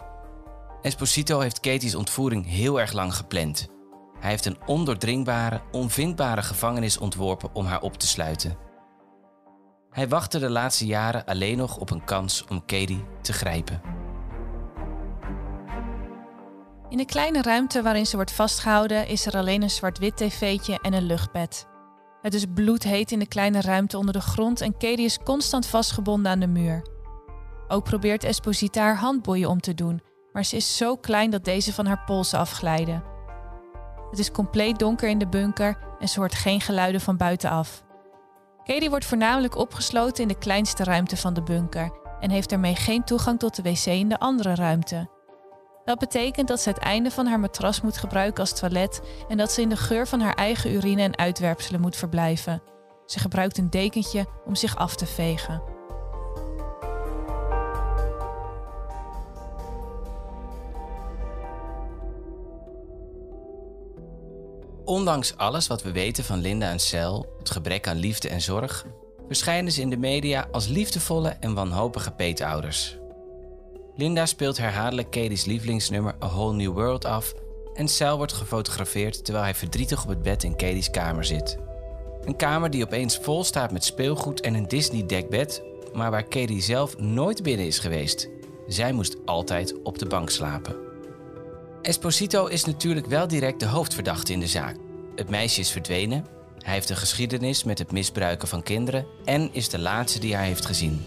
Esposito 0.81 1.39
heeft 1.39 1.59
Katie's 1.59 1.95
ontvoering 1.95 2.47
heel 2.47 2.79
erg 2.79 2.93
lang 2.93 3.15
gepland. 3.15 3.67
Hij 4.19 4.29
heeft 4.29 4.45
een 4.45 4.59
ondoordringbare, 4.65 5.61
onvindbare 5.71 6.41
gevangenis 6.41 6.97
ontworpen 6.97 7.49
om 7.53 7.65
haar 7.65 7.81
op 7.81 7.97
te 7.97 8.07
sluiten. 8.07 8.68
Hij 9.89 10.07
wachtte 10.07 10.39
de 10.39 10.49
laatste 10.49 10.85
jaren 10.85 11.25
alleen 11.25 11.57
nog 11.57 11.77
op 11.77 11.91
een 11.91 12.03
kans 12.03 12.45
om 12.49 12.65
Katie 12.65 13.05
te 13.21 13.33
grijpen. 13.33 13.81
In 16.89 16.97
de 16.97 17.05
kleine 17.05 17.41
ruimte 17.41 17.81
waarin 17.81 18.05
ze 18.05 18.15
wordt 18.15 18.31
vastgehouden 18.31 19.07
is 19.07 19.25
er 19.25 19.37
alleen 19.37 19.61
een 19.61 19.69
zwart-wit 19.69 20.17
tv'tje 20.17 20.79
en 20.81 20.93
een 20.93 21.05
luchtbed. 21.05 21.67
Het 22.21 22.33
is 22.33 22.45
bloedheet 22.53 23.11
in 23.11 23.19
de 23.19 23.27
kleine 23.27 23.61
ruimte 23.61 23.97
onder 23.97 24.13
de 24.13 24.21
grond 24.21 24.61
en 24.61 24.77
Katie 24.77 25.05
is 25.05 25.19
constant 25.23 25.65
vastgebonden 25.65 26.31
aan 26.31 26.39
de 26.39 26.47
muur. 26.47 26.85
Ook 27.67 27.83
probeert 27.83 28.23
Esposita 28.23 28.81
haar 28.81 28.97
handboeien 28.97 29.49
om 29.49 29.61
te 29.61 29.73
doen, 29.73 30.01
maar 30.33 30.45
ze 30.45 30.55
is 30.55 30.77
zo 30.77 30.95
klein 30.95 31.29
dat 31.29 31.45
deze 31.45 31.73
van 31.73 31.85
haar 31.85 32.03
polsen 32.05 32.39
afglijden. 32.39 33.03
Het 34.09 34.19
is 34.19 34.31
compleet 34.31 34.79
donker 34.79 35.09
in 35.09 35.19
de 35.19 35.27
bunker 35.27 35.77
en 35.99 36.09
ze 36.09 36.19
hoort 36.19 36.35
geen 36.35 36.61
geluiden 36.61 37.01
van 37.01 37.17
buitenaf. 37.17 37.87
Katie 38.69 38.89
wordt 38.89 39.05
voornamelijk 39.05 39.55
opgesloten 39.55 40.21
in 40.21 40.27
de 40.27 40.37
kleinste 40.37 40.83
ruimte 40.83 41.17
van 41.17 41.33
de 41.33 41.41
bunker 41.41 41.91
en 42.19 42.29
heeft 42.29 42.49
daarmee 42.49 42.75
geen 42.75 43.03
toegang 43.03 43.39
tot 43.39 43.55
de 43.55 43.61
wc 43.61 43.85
in 43.85 44.09
de 44.09 44.19
andere 44.19 44.55
ruimte. 44.55 45.09
Dat 45.85 45.99
betekent 45.99 46.47
dat 46.47 46.61
ze 46.61 46.69
het 46.69 46.77
einde 46.77 47.11
van 47.11 47.25
haar 47.25 47.39
matras 47.39 47.81
moet 47.81 47.97
gebruiken 47.97 48.39
als 48.39 48.59
toilet 48.59 49.01
en 49.27 49.37
dat 49.37 49.51
ze 49.51 49.61
in 49.61 49.69
de 49.69 49.77
geur 49.77 50.07
van 50.07 50.19
haar 50.19 50.33
eigen 50.33 50.73
urine 50.73 51.01
en 51.01 51.17
uitwerpselen 51.17 51.81
moet 51.81 51.95
verblijven. 51.95 52.61
Ze 53.05 53.19
gebruikt 53.19 53.57
een 53.57 53.69
dekentje 53.69 54.25
om 54.45 54.55
zich 54.55 54.75
af 54.75 54.95
te 54.95 55.05
vegen. 55.05 55.61
Ondanks 64.89 65.37
alles 65.37 65.67
wat 65.67 65.83
we 65.83 65.91
weten 65.91 66.23
van 66.23 66.39
Linda 66.39 66.69
en 66.69 66.79
Cel, 66.79 67.35
het 67.39 67.49
gebrek 67.49 67.87
aan 67.87 67.97
liefde 67.97 68.29
en 68.29 68.41
zorg, 68.41 68.85
verschijnen 69.27 69.71
ze 69.71 69.81
in 69.81 69.89
de 69.89 69.97
media 69.97 70.47
als 70.51 70.67
liefdevolle 70.67 71.29
en 71.29 71.53
wanhopige 71.53 72.11
peetouders. 72.11 72.97
Linda 73.95 74.25
speelt 74.25 74.57
herhaaldelijk 74.57 75.11
Katie's 75.11 75.45
lievelingsnummer 75.45 76.15
A 76.23 76.27
Whole 76.27 76.53
New 76.53 76.73
World 76.73 77.05
af 77.05 77.33
en 77.73 77.87
Sal 77.87 78.17
wordt 78.17 78.33
gefotografeerd 78.33 79.23
terwijl 79.25 79.45
hij 79.45 79.55
verdrietig 79.55 80.03
op 80.03 80.09
het 80.09 80.21
bed 80.21 80.43
in 80.43 80.55
Katie's 80.55 80.89
kamer 80.89 81.25
zit. 81.25 81.57
Een 82.25 82.35
kamer 82.35 82.69
die 82.69 82.83
opeens 82.83 83.17
vol 83.17 83.43
staat 83.43 83.71
met 83.71 83.83
speelgoed 83.83 84.41
en 84.41 84.53
een 84.53 84.67
Disney-dekbed, 84.67 85.63
maar 85.93 86.11
waar 86.11 86.27
Katie 86.27 86.61
zelf 86.61 86.97
nooit 86.97 87.43
binnen 87.43 87.65
is 87.65 87.79
geweest. 87.79 88.29
Zij 88.67 88.91
moest 88.91 89.15
altijd 89.25 89.81
op 89.83 89.99
de 89.99 90.05
bank 90.05 90.29
slapen. 90.29 90.88
Esposito 91.81 92.45
is 92.45 92.65
natuurlijk 92.65 93.05
wel 93.05 93.27
direct 93.27 93.59
de 93.59 93.65
hoofdverdachte 93.65 94.33
in 94.33 94.39
de 94.39 94.47
zaak. 94.47 94.75
Het 95.15 95.29
meisje 95.29 95.59
is 95.59 95.71
verdwenen, 95.71 96.25
hij 96.57 96.73
heeft 96.73 96.89
een 96.89 96.97
geschiedenis 96.97 97.63
met 97.63 97.79
het 97.79 97.91
misbruiken 97.91 98.47
van 98.47 98.63
kinderen 98.63 99.05
en 99.25 99.49
is 99.53 99.69
de 99.69 99.79
laatste 99.79 100.19
die 100.19 100.35
hij 100.35 100.45
heeft 100.45 100.65
gezien. 100.65 101.05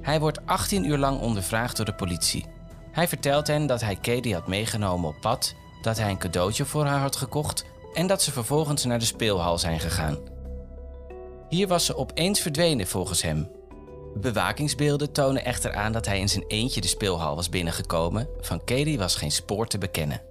Hij 0.00 0.20
wordt 0.20 0.46
18 0.46 0.84
uur 0.84 0.98
lang 0.98 1.20
ondervraagd 1.20 1.76
door 1.76 1.86
de 1.86 1.94
politie. 1.94 2.46
Hij 2.92 3.08
vertelt 3.08 3.46
hen 3.46 3.66
dat 3.66 3.80
hij 3.80 3.96
Katie 3.96 4.34
had 4.34 4.48
meegenomen 4.48 5.08
op 5.08 5.20
pad, 5.20 5.54
dat 5.82 5.98
hij 5.98 6.10
een 6.10 6.18
cadeautje 6.18 6.64
voor 6.64 6.84
haar 6.84 7.00
had 7.00 7.16
gekocht 7.16 7.64
en 7.94 8.06
dat 8.06 8.22
ze 8.22 8.32
vervolgens 8.32 8.84
naar 8.84 8.98
de 8.98 9.04
speelhal 9.04 9.58
zijn 9.58 9.80
gegaan. 9.80 10.18
Hier 11.48 11.68
was 11.68 11.84
ze 11.84 11.96
opeens 11.96 12.40
verdwenen 12.40 12.86
volgens 12.86 13.22
hem. 13.22 13.48
Bewakingsbeelden 14.14 15.12
tonen 15.12 15.44
echter 15.44 15.74
aan 15.74 15.92
dat 15.92 16.06
hij 16.06 16.20
in 16.20 16.28
zijn 16.28 16.44
eentje 16.48 16.80
de 16.80 16.86
speelhal 16.86 17.36
was 17.36 17.48
binnengekomen. 17.48 18.28
Van 18.40 18.64
Katie 18.64 18.98
was 18.98 19.16
geen 19.16 19.32
spoor 19.32 19.66
te 19.66 19.78
bekennen. 19.78 20.22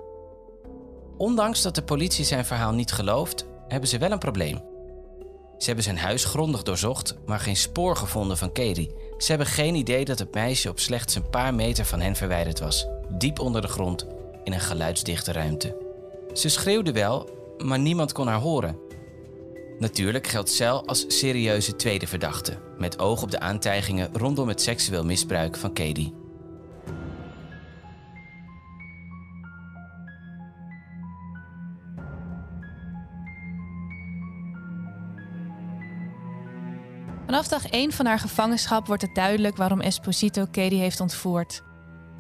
Ondanks 1.18 1.62
dat 1.62 1.76
de 1.76 1.84
politie 1.84 2.26
zijn 2.26 2.46
verhaal 2.46 2.72
niet 2.72 2.92
gelooft, 2.92 3.46
hebben 3.68 3.90
ze 3.90 3.98
wel 3.98 4.12
een 4.12 4.20
probleem. 4.20 4.62
Ze 5.58 5.66
hebben 5.66 5.84
zijn 5.84 5.98
huis 5.98 6.26
grondig 6.26 6.64
doorzocht, 6.64 7.16
maar 7.26 7.40
geen 7.40 7.56
spoor 7.56 7.96
gevonden 7.96 8.38
van 8.38 8.52
Katie. 8.52 8.96
Ze 9.18 9.30
hebben 9.30 9.48
geen 9.48 9.76
idee 9.76 10.06
dat 10.06 10.20
het 10.20 10.34
meisje 10.34 10.70
op 10.70 10.80
slechts 10.80 11.16
een 11.16 11.30
paar 11.30 11.54
meter 11.54 11.86
van 11.86 12.02
hen 12.02 12.16
verwijderd 12.16 12.60
was, 12.60 12.88
diep 13.10 13.40
onder 13.40 13.62
de 13.62 13.68
grond, 13.68 14.08
in 14.44 14.54
een 14.54 14.60
geluidsdichte 14.60 15.32
ruimte. 15.32 15.78
Ze 16.34 16.50
schreeuwde 16.50 16.92
wel, 16.92 17.30
maar 17.58 17.80
niemand 17.80 18.12
kon 18.12 18.28
haar 18.28 18.40
horen. 18.40 18.78
Natuurlijk 19.84 20.28
geldt 20.28 20.50
Cel 20.50 20.88
als 20.88 21.06
serieuze 21.08 21.76
tweede 21.76 22.08
verdachte, 22.08 22.58
met 22.78 23.00
oog 23.00 23.22
op 23.22 23.32
de 23.32 23.40
aantijgingen 23.40 24.10
rondom 24.14 24.48
het 24.48 24.62
seksueel 24.62 25.06
misbruik 25.06 25.58
van 25.58 25.74
Katie. 25.74 26.14
Vanaf 37.26 37.48
dag 37.48 37.70
1 37.70 37.92
van 37.92 38.06
haar 38.06 38.20
gevangenschap 38.20 38.88
wordt 38.88 39.02
het 39.02 39.16
duidelijk 39.16 39.58
waarom 39.58 39.82
Esposito 39.82 40.46
Katie 40.52 40.80
heeft 40.80 41.00
ontvoerd. 41.00 41.64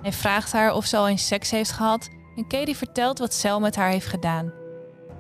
Hij 0.02 0.14
vraagt 0.14 0.52
haar 0.52 0.74
of 0.74 0.86
ze 0.86 0.98
al 0.98 1.08
eens 1.08 1.28
seks 1.28 1.52
heeft 1.52 1.72
gehad 1.72 2.10
en 2.36 2.48
Katie 2.48 2.78
vertelt 2.78 3.20
wat 3.20 3.34
Cel 3.34 3.60
met 3.60 3.76
haar 3.76 3.90
heeft 3.90 4.08
gedaan. 4.08 4.63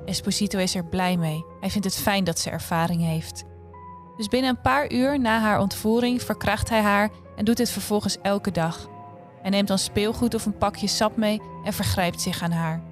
Esposito 0.05 0.59
is 0.59 0.75
er 0.75 0.85
blij 0.85 1.17
mee. 1.17 1.45
Hij 1.59 1.69
vindt 1.69 1.87
het 1.87 1.95
fijn 1.95 2.23
dat 2.23 2.39
ze 2.39 2.49
ervaring 2.49 3.01
heeft. 3.01 3.43
Dus 4.17 4.27
binnen 4.27 4.49
een 4.49 4.61
paar 4.61 4.91
uur 4.91 5.19
na 5.19 5.39
haar 5.39 5.59
ontvoering 5.59 6.21
verkracht 6.21 6.69
hij 6.69 6.81
haar 6.81 7.09
en 7.35 7.45
doet 7.45 7.57
dit 7.57 7.69
vervolgens 7.69 8.17
elke 8.21 8.51
dag. 8.51 8.89
Hij 9.41 9.49
neemt 9.49 9.67
dan 9.67 9.77
speelgoed 9.77 10.33
of 10.33 10.45
een 10.45 10.57
pakje 10.57 10.87
sap 10.87 11.17
mee 11.17 11.41
en 11.63 11.73
vergrijpt 11.73 12.21
zich 12.21 12.41
aan 12.41 12.51
haar. 12.51 12.83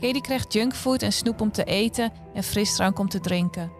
Katie 0.00 0.20
krijgt 0.20 0.52
junkfood 0.52 1.02
en 1.02 1.12
snoep 1.12 1.40
om 1.40 1.52
te 1.52 1.64
eten 1.64 2.12
en 2.34 2.42
frisdrank 2.42 2.98
om 2.98 3.08
te 3.08 3.20
drinken. 3.20 3.72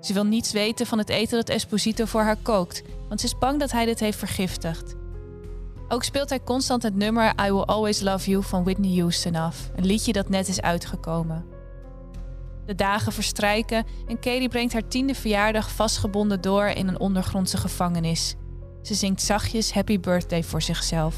Ze 0.00 0.12
wil 0.12 0.24
niets 0.24 0.52
weten 0.52 0.86
van 0.86 0.98
het 0.98 1.08
eten 1.08 1.36
dat 1.36 1.48
Esposito 1.48 2.04
voor 2.04 2.20
haar 2.20 2.36
kookt, 2.42 2.82
want 3.08 3.20
ze 3.20 3.26
is 3.26 3.38
bang 3.38 3.60
dat 3.60 3.72
hij 3.72 3.84
dit 3.84 4.00
heeft 4.00 4.18
vergiftigd. 4.18 4.94
Ook 5.88 6.04
speelt 6.04 6.28
hij 6.28 6.42
constant 6.42 6.82
het 6.82 6.94
nummer 6.94 7.32
I 7.46 7.50
Will 7.50 7.62
Always 7.62 8.00
Love 8.00 8.30
You 8.30 8.42
van 8.42 8.64
Whitney 8.64 8.98
Houston 8.98 9.34
af, 9.34 9.70
een 9.76 9.86
liedje 9.86 10.12
dat 10.12 10.28
net 10.28 10.48
is 10.48 10.60
uitgekomen. 10.60 11.53
De 12.66 12.74
dagen 12.74 13.12
verstrijken 13.12 13.84
en 14.06 14.20
Katie 14.20 14.48
brengt 14.48 14.72
haar 14.72 14.88
tiende 14.88 15.14
verjaardag 15.14 15.70
vastgebonden 15.70 16.40
door 16.40 16.66
in 16.66 16.88
een 16.88 17.00
ondergrondse 17.00 17.56
gevangenis. 17.56 18.34
Ze 18.82 18.94
zingt 18.94 19.22
zachtjes 19.22 19.72
Happy 19.72 20.00
Birthday 20.00 20.42
voor 20.42 20.62
zichzelf. 20.62 21.16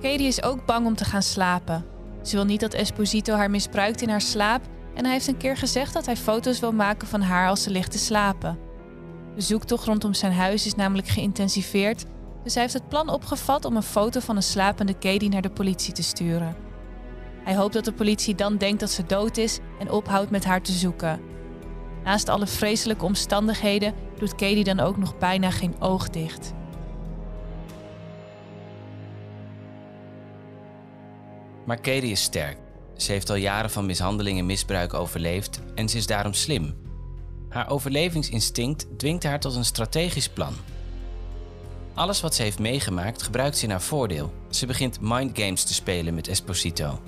Katie 0.00 0.26
is 0.26 0.42
ook 0.42 0.66
bang 0.66 0.86
om 0.86 0.94
te 0.94 1.04
gaan 1.04 1.22
slapen. 1.22 1.84
Ze 2.22 2.36
wil 2.36 2.44
niet 2.44 2.60
dat 2.60 2.74
Esposito 2.74 3.34
haar 3.34 3.50
misbruikt 3.50 4.02
in 4.02 4.08
haar 4.08 4.20
slaap 4.20 4.62
en 4.94 5.04
hij 5.04 5.12
heeft 5.12 5.26
een 5.26 5.36
keer 5.36 5.56
gezegd 5.56 5.92
dat 5.92 6.06
hij 6.06 6.16
foto's 6.16 6.60
wil 6.60 6.72
maken 6.72 7.08
van 7.08 7.20
haar 7.20 7.48
als 7.48 7.62
ze 7.62 7.70
ligt 7.70 7.90
te 7.90 7.98
slapen. 7.98 8.58
De 9.34 9.40
zoektocht 9.40 9.86
rondom 9.86 10.14
zijn 10.14 10.32
huis 10.32 10.66
is 10.66 10.74
namelijk 10.74 11.08
geïntensiveerd, 11.08 12.04
dus 12.44 12.54
hij 12.54 12.62
heeft 12.62 12.74
het 12.74 12.88
plan 12.88 13.08
opgevat 13.08 13.64
om 13.64 13.76
een 13.76 13.82
foto 13.82 14.20
van 14.20 14.36
een 14.36 14.42
slapende 14.42 14.94
Katie 14.94 15.28
naar 15.28 15.42
de 15.42 15.50
politie 15.50 15.92
te 15.92 16.02
sturen. 16.02 16.56
Hij 17.44 17.56
hoopt 17.56 17.72
dat 17.72 17.84
de 17.84 17.92
politie 17.92 18.34
dan 18.34 18.56
denkt 18.56 18.80
dat 18.80 18.90
ze 18.90 19.06
dood 19.06 19.36
is 19.36 19.58
en 19.78 19.90
ophoudt 19.90 20.30
met 20.30 20.44
haar 20.44 20.62
te 20.62 20.72
zoeken. 20.72 21.20
Naast 22.04 22.28
alle 22.28 22.46
vreselijke 22.46 23.04
omstandigheden 23.04 23.94
doet 24.18 24.34
Katie 24.34 24.64
dan 24.64 24.80
ook 24.80 24.96
nog 24.96 25.18
bijna 25.18 25.50
geen 25.50 25.80
oog 25.80 26.10
dicht. 26.10 26.52
Maar 31.64 31.80
Katie 31.80 32.10
is 32.10 32.22
sterk. 32.22 32.58
Ze 32.96 33.12
heeft 33.12 33.30
al 33.30 33.36
jaren 33.36 33.70
van 33.70 33.86
mishandeling 33.86 34.38
en 34.38 34.46
misbruik 34.46 34.94
overleefd 34.94 35.60
en 35.74 35.88
ze 35.88 35.96
is 35.96 36.06
daarom 36.06 36.32
slim. 36.32 36.74
Haar 37.48 37.70
overlevingsinstinct 37.70 38.86
dwingt 38.96 39.22
haar 39.22 39.40
tot 39.40 39.54
een 39.54 39.64
strategisch 39.64 40.28
plan. 40.28 40.54
Alles 41.94 42.20
wat 42.20 42.34
ze 42.34 42.42
heeft 42.42 42.58
meegemaakt 42.58 43.22
gebruikt 43.22 43.58
ze 43.58 43.64
in 43.64 43.70
haar 43.70 43.82
voordeel. 43.82 44.32
Ze 44.50 44.66
begint 44.66 45.00
mindgames 45.00 45.64
te 45.64 45.74
spelen 45.74 46.14
met 46.14 46.28
Esposito. 46.28 47.00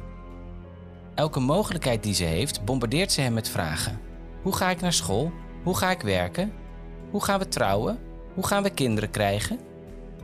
Elke 1.15 1.41
mogelijkheid 1.41 2.03
die 2.03 2.15
ze 2.15 2.25
heeft, 2.25 2.65
bombardeert 2.65 3.13
ze 3.13 3.21
hem 3.21 3.33
met 3.33 3.49
vragen. 3.49 4.01
Hoe 4.43 4.57
ga 4.57 4.71
ik 4.71 4.81
naar 4.81 4.93
school? 4.93 5.33
Hoe 5.63 5.77
ga 5.77 5.91
ik 5.91 6.01
werken? 6.01 6.53
Hoe 7.11 7.25
gaan 7.25 7.39
we 7.39 7.49
trouwen? 7.49 7.99
Hoe 8.35 8.47
gaan 8.47 8.63
we 8.63 8.71
kinderen 8.71 9.11
krijgen? 9.11 9.59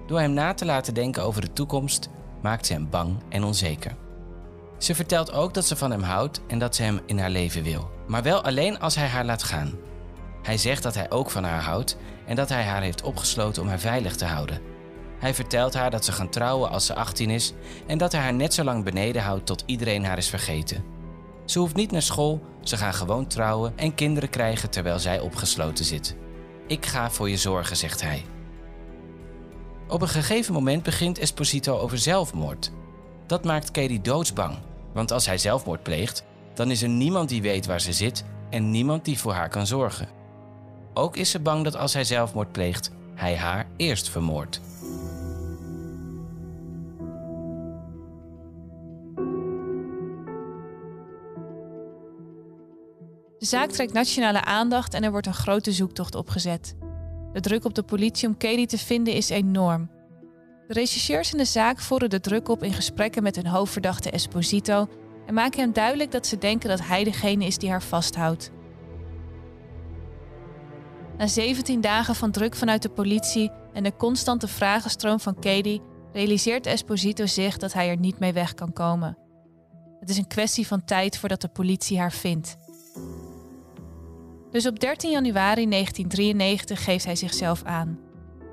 Door 0.06 0.20
hem 0.20 0.32
na 0.32 0.54
te 0.54 0.64
laten 0.64 0.94
denken 0.94 1.22
over 1.22 1.40
de 1.40 1.52
toekomst, 1.52 2.08
maakt 2.42 2.66
ze 2.66 2.72
hem 2.72 2.90
bang 2.90 3.16
en 3.28 3.44
onzeker. 3.44 3.96
Ze 4.78 4.94
vertelt 4.94 5.32
ook 5.32 5.54
dat 5.54 5.66
ze 5.66 5.76
van 5.76 5.90
hem 5.90 6.02
houdt 6.02 6.40
en 6.46 6.58
dat 6.58 6.76
ze 6.76 6.82
hem 6.82 7.00
in 7.06 7.18
haar 7.18 7.30
leven 7.30 7.62
wil, 7.62 7.90
maar 8.06 8.22
wel 8.22 8.42
alleen 8.42 8.78
als 8.78 8.94
hij 8.94 9.06
haar 9.06 9.24
laat 9.24 9.42
gaan. 9.42 9.72
Hij 10.42 10.56
zegt 10.56 10.82
dat 10.82 10.94
hij 10.94 11.10
ook 11.10 11.30
van 11.30 11.44
haar 11.44 11.62
houdt 11.62 11.96
en 12.26 12.36
dat 12.36 12.48
hij 12.48 12.62
haar 12.62 12.82
heeft 12.82 13.02
opgesloten 13.02 13.62
om 13.62 13.68
haar 13.68 13.80
veilig 13.80 14.16
te 14.16 14.24
houden. 14.24 14.60
Hij 15.18 15.34
vertelt 15.34 15.74
haar 15.74 15.90
dat 15.90 16.04
ze 16.04 16.12
gaan 16.12 16.28
trouwen 16.28 16.70
als 16.70 16.86
ze 16.86 16.94
18 16.94 17.30
is 17.30 17.52
en 17.86 17.98
dat 17.98 18.12
hij 18.12 18.20
haar 18.20 18.34
net 18.34 18.54
zo 18.54 18.64
lang 18.64 18.84
beneden 18.84 19.22
houdt 19.22 19.46
tot 19.46 19.62
iedereen 19.66 20.04
haar 20.04 20.18
is 20.18 20.28
vergeten. 20.28 20.84
Ze 21.44 21.58
hoeft 21.58 21.74
niet 21.74 21.90
naar 21.90 22.02
school, 22.02 22.40
ze 22.60 22.76
gaan 22.76 22.94
gewoon 22.94 23.26
trouwen 23.26 23.72
en 23.76 23.94
kinderen 23.94 24.30
krijgen 24.30 24.70
terwijl 24.70 24.98
zij 24.98 25.20
opgesloten 25.20 25.84
zit. 25.84 26.16
Ik 26.66 26.86
ga 26.86 27.10
voor 27.10 27.30
je 27.30 27.36
zorgen, 27.36 27.76
zegt 27.76 28.02
hij. 28.02 28.24
Op 29.88 30.02
een 30.02 30.08
gegeven 30.08 30.54
moment 30.54 30.82
begint 30.82 31.18
Esposito 31.18 31.78
over 31.78 31.98
zelfmoord. 31.98 32.72
Dat 33.26 33.44
maakt 33.44 33.70
Katie 33.70 34.00
doodsbang. 34.00 34.58
Want 34.92 35.10
als 35.10 35.26
hij 35.26 35.38
zelfmoord 35.38 35.82
pleegt, 35.82 36.24
dan 36.54 36.70
is 36.70 36.82
er 36.82 36.88
niemand 36.88 37.28
die 37.28 37.42
weet 37.42 37.66
waar 37.66 37.80
ze 37.80 37.92
zit 37.92 38.24
en 38.50 38.70
niemand 38.70 39.04
die 39.04 39.18
voor 39.18 39.32
haar 39.32 39.48
kan 39.48 39.66
zorgen. 39.66 40.08
Ook 40.94 41.16
is 41.16 41.30
ze 41.30 41.40
bang 41.40 41.64
dat 41.64 41.76
als 41.76 41.92
hij 41.92 42.04
zelfmoord 42.04 42.52
pleegt, 42.52 42.90
hij 43.14 43.36
haar 43.36 43.66
eerst 43.76 44.08
vermoordt. 44.08 44.60
De 53.38 53.48
zaak 53.48 53.70
trekt 53.70 53.92
nationale 53.92 54.44
aandacht 54.44 54.94
en 54.94 55.04
er 55.04 55.10
wordt 55.10 55.26
een 55.26 55.34
grote 55.34 55.72
zoektocht 55.72 56.14
opgezet. 56.14 56.76
De 57.32 57.40
druk 57.40 57.64
op 57.64 57.74
de 57.74 57.82
politie 57.82 58.28
om 58.28 58.36
Katie 58.36 58.66
te 58.66 58.78
vinden 58.78 59.14
is 59.14 59.28
enorm. 59.28 59.90
De 60.66 60.74
rechercheurs 60.74 61.32
in 61.32 61.38
de 61.38 61.44
zaak 61.44 61.80
voeren 61.80 62.10
de 62.10 62.20
druk 62.20 62.48
op 62.48 62.62
in 62.62 62.72
gesprekken 62.72 63.22
met 63.22 63.36
hun 63.36 63.46
hoofdverdachte 63.46 64.10
Esposito 64.10 64.88
en 65.26 65.34
maken 65.34 65.60
hem 65.60 65.72
duidelijk 65.72 66.10
dat 66.10 66.26
ze 66.26 66.38
denken 66.38 66.68
dat 66.68 66.80
hij 66.86 67.04
degene 67.04 67.44
is 67.44 67.58
die 67.58 67.70
haar 67.70 67.82
vasthoudt. 67.82 68.50
Na 71.22 71.28
17 71.28 71.80
dagen 71.80 72.14
van 72.14 72.30
druk 72.30 72.54
vanuit 72.54 72.82
de 72.82 72.88
politie 72.88 73.50
en 73.72 73.82
de 73.82 73.96
constante 73.96 74.48
vragenstroom 74.48 75.20
van 75.20 75.34
Katie 75.34 75.82
realiseert 76.12 76.66
Esposito 76.66 77.26
zich 77.26 77.56
dat 77.56 77.72
hij 77.72 77.88
er 77.88 77.96
niet 77.96 78.18
mee 78.18 78.32
weg 78.32 78.54
kan 78.54 78.72
komen. 78.72 79.18
Het 80.00 80.10
is 80.10 80.16
een 80.16 80.26
kwestie 80.26 80.66
van 80.66 80.84
tijd 80.84 81.18
voordat 81.18 81.40
de 81.40 81.48
politie 81.48 81.98
haar 81.98 82.12
vindt. 82.12 82.56
Dus 84.50 84.66
op 84.66 84.80
13 84.80 85.10
januari 85.10 85.68
1993 85.68 86.84
geeft 86.84 87.04
hij 87.04 87.16
zichzelf 87.16 87.62
aan. 87.62 87.98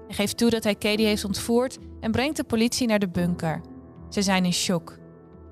Hij 0.07 0.15
geeft 0.15 0.37
toe 0.37 0.49
dat 0.49 0.63
hij 0.63 0.75
Katie 0.75 1.05
heeft 1.05 1.25
ontvoerd 1.25 1.77
en 1.99 2.11
brengt 2.11 2.37
de 2.37 2.43
politie 2.43 2.87
naar 2.87 2.99
de 2.99 3.09
bunker. 3.09 3.61
Ze 4.09 4.21
zijn 4.21 4.45
in 4.45 4.53
shock. 4.53 4.97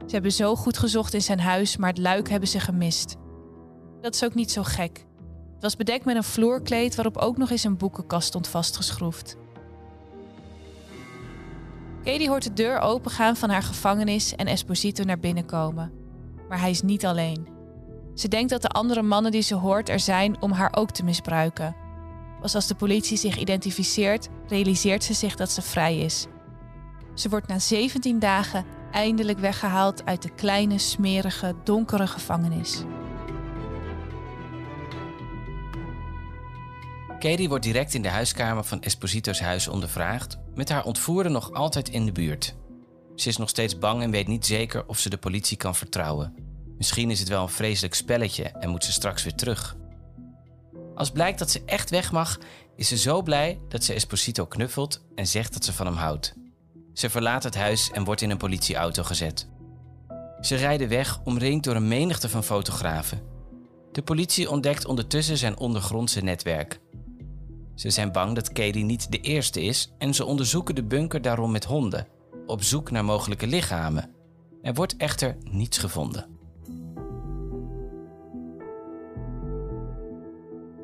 Ze 0.06 0.14
hebben 0.14 0.32
zo 0.32 0.56
goed 0.56 0.78
gezocht 0.78 1.14
in 1.14 1.22
zijn 1.22 1.40
huis, 1.40 1.78
maar 1.78 1.90
het 1.90 1.98
luik 1.98 2.30
hebben 2.30 2.50
ze 2.50 2.60
gemist. 2.60 3.16
Dat 4.02 4.16
is 4.16 4.24
ook 4.24 4.34
niet 4.34 4.52
zo 4.52 4.64
gek. 4.64 5.07
Het 5.58 5.66
was 5.66 5.76
bedekt 5.76 6.06
met 6.06 6.16
een 6.16 6.24
vloerkleed 6.24 6.96
waarop 6.96 7.18
ook 7.18 7.38
nog 7.38 7.50
eens 7.50 7.64
een 7.64 7.78
boekenkast 7.78 8.28
stond 8.28 8.48
vastgeschroefd. 8.48 9.38
Katie 12.04 12.30
hoort 12.30 12.44
de 12.44 12.54
deur 12.54 12.80
opengaan 12.80 13.36
van 13.36 13.50
haar 13.50 13.64
gevangenis 13.64 14.36
en 14.36 14.48
Esposito 14.48 15.04
naar 15.04 15.20
binnen 15.20 15.46
komen. 15.46 15.92
Maar 16.50 16.60
hij 16.60 16.70
is 16.70 16.82
niet 16.82 17.06
alleen. 17.06 17.48
Ze 18.16 18.28
denkt 18.28 18.50
dat 18.50 18.62
de 18.62 18.68
andere 18.68 19.02
mannen 19.02 19.32
die 19.32 19.42
ze 19.42 19.56
hoort 19.56 19.90
er 19.90 20.00
zijn 20.00 20.42
om 20.42 20.52
haar 20.52 20.76
ook 20.76 20.92
te 20.92 21.04
misbruiken. 21.04 21.76
Pas 22.42 22.56
als 22.56 22.68
de 22.68 22.76
politie 22.76 23.18
zich 23.18 23.38
identificeert, 23.38 24.28
realiseert 24.48 25.04
ze 25.04 25.14
zich 25.14 25.36
dat 25.36 25.52
ze 25.52 25.62
vrij 25.62 25.98
is. 25.98 26.28
Ze 27.14 27.30
wordt 27.30 27.48
na 27.48 27.60
17 27.60 28.20
dagen 28.20 28.66
eindelijk 28.92 29.40
weggehaald 29.40 30.06
uit 30.06 30.22
de 30.22 30.30
kleine, 30.30 30.78
smerige, 30.78 31.56
donkere 31.64 32.08
gevangenis. 32.08 32.84
Katie 37.20 37.50
wordt 37.50 37.64
direct 37.64 37.94
in 37.94 38.02
de 38.02 38.10
huiskamer 38.10 38.64
van 38.64 38.82
Esposito's 38.82 39.40
huis 39.40 39.68
ondervraagd, 39.68 40.38
met 40.56 40.70
haar 40.70 40.86
ontvoerder 40.86 41.32
nog 41.32 41.52
altijd 41.52 41.90
in 41.90 42.06
de 42.06 42.12
buurt. 42.12 42.56
Ze 43.16 43.30
is 43.30 43.38
nog 43.38 43.50
steeds 43.50 43.78
bang 43.78 44.02
en 44.02 44.12
weet 44.12 44.28
niet 44.28 44.46
zeker 44.46 44.88
of 44.88 45.00
ze 45.00 45.10
de 45.10 45.18
politie 45.18 45.58
kan 45.58 45.76
vertrouwen. 45.76 46.36
Misschien 46.78 47.12
is 47.12 47.20
het 47.20 47.28
wel 47.28 47.42
een 47.42 47.50
vreselijk 47.50 47.94
spelletje 47.94 48.44
en 48.44 48.70
moet 48.70 48.84
ze 48.84 48.92
straks 48.92 49.24
weer 49.24 49.36
terug. 49.36 49.76
Als 50.96 51.12
blijkt 51.12 51.40
dat 51.40 51.52
ze 51.52 51.62
echt 51.66 51.90
weg 51.90 52.12
mag, 52.12 52.40
is 52.76 52.88
ze 52.88 52.98
zo 52.98 53.22
blij 53.22 53.60
dat 53.70 53.84
ze 53.84 53.94
Esposito 53.94 54.46
knuffelt 54.46 55.06
en 55.16 55.28
zegt 55.28 55.54
dat 55.54 55.66
ze 55.66 55.74
van 55.74 55.86
hem 55.86 55.96
houdt. 55.96 56.36
Ze 56.94 57.10
verlaat 57.10 57.44
het 57.44 57.56
huis 57.56 57.92
en 57.92 58.04
wordt 58.04 58.22
in 58.22 58.30
een 58.30 58.38
politieauto 58.38 59.04
gezet. 59.04 59.48
Ze 60.42 60.56
rijden 60.56 60.90
weg 60.90 61.20
omringd 61.24 61.64
door 61.64 61.76
een 61.76 61.88
menigte 61.88 62.30
van 62.30 62.44
fotografen. 62.44 63.22
De 63.92 64.02
politie 64.02 64.50
ontdekt 64.50 64.86
ondertussen 64.86 65.38
zijn 65.38 65.58
ondergrondse 65.58 66.22
netwerk. 66.22 66.80
Ze 67.78 67.90
zijn 67.90 68.12
bang 68.12 68.36
dat 68.36 68.52
Katie 68.52 68.84
niet 68.84 69.12
de 69.12 69.20
eerste 69.20 69.62
is 69.62 69.94
en 69.98 70.14
ze 70.14 70.26
onderzoeken 70.26 70.76
de 70.76 70.84
bunker 70.84 71.22
daarom 71.22 71.52
met 71.52 71.64
honden, 71.64 72.08
op 72.46 72.64
zoek 72.64 72.92
naar 72.92 73.06
mogelijke 73.06 73.48
lichamen. 73.48 74.10
Er 74.62 74.74
wordt 74.74 74.98
echter 74.98 75.38
niets 75.52 75.78
gevonden. 75.78 76.26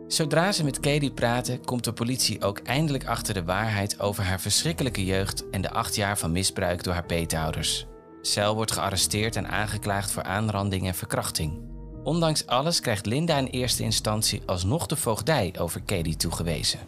Zodra 0.08 0.51
ze 0.51 0.63
met 0.63 0.79
Katie 0.79 1.12
praten, 1.12 1.65
komt 1.65 1.84
de 1.84 1.93
politie 1.93 2.41
ook 2.41 2.60
eindelijk 2.60 3.06
achter 3.06 3.34
de 3.34 3.43
waarheid 3.43 3.99
over 3.99 4.23
haar 4.23 4.39
verschrikkelijke 4.39 5.06
jeugd 5.06 5.49
en 5.49 5.62
de 5.62 5.71
acht 5.71 5.95
jaar 5.95 6.17
van 6.17 6.32
misbruik 6.32 6.84
door 6.84 6.93
haar 6.93 7.06
peetouders. 7.06 7.88
Cel 8.21 8.56
wordt 8.56 8.71
gearresteerd 8.71 9.36
en 9.36 9.47
aangeklaagd 9.47 10.12
voor 10.12 10.23
aanranding 10.23 10.88
en 10.88 10.95
verkrachting. 10.95 11.72
Ondanks 12.03 12.45
alles 12.47 12.79
krijgt 12.79 13.05
Linda 13.05 13.37
in 13.37 13.45
eerste 13.45 13.83
instantie 13.83 14.41
alsnog 14.45 14.85
de 14.85 14.95
voogdij 14.95 15.53
over 15.59 15.81
Katie 15.81 16.15
toegewezen. 16.15 16.79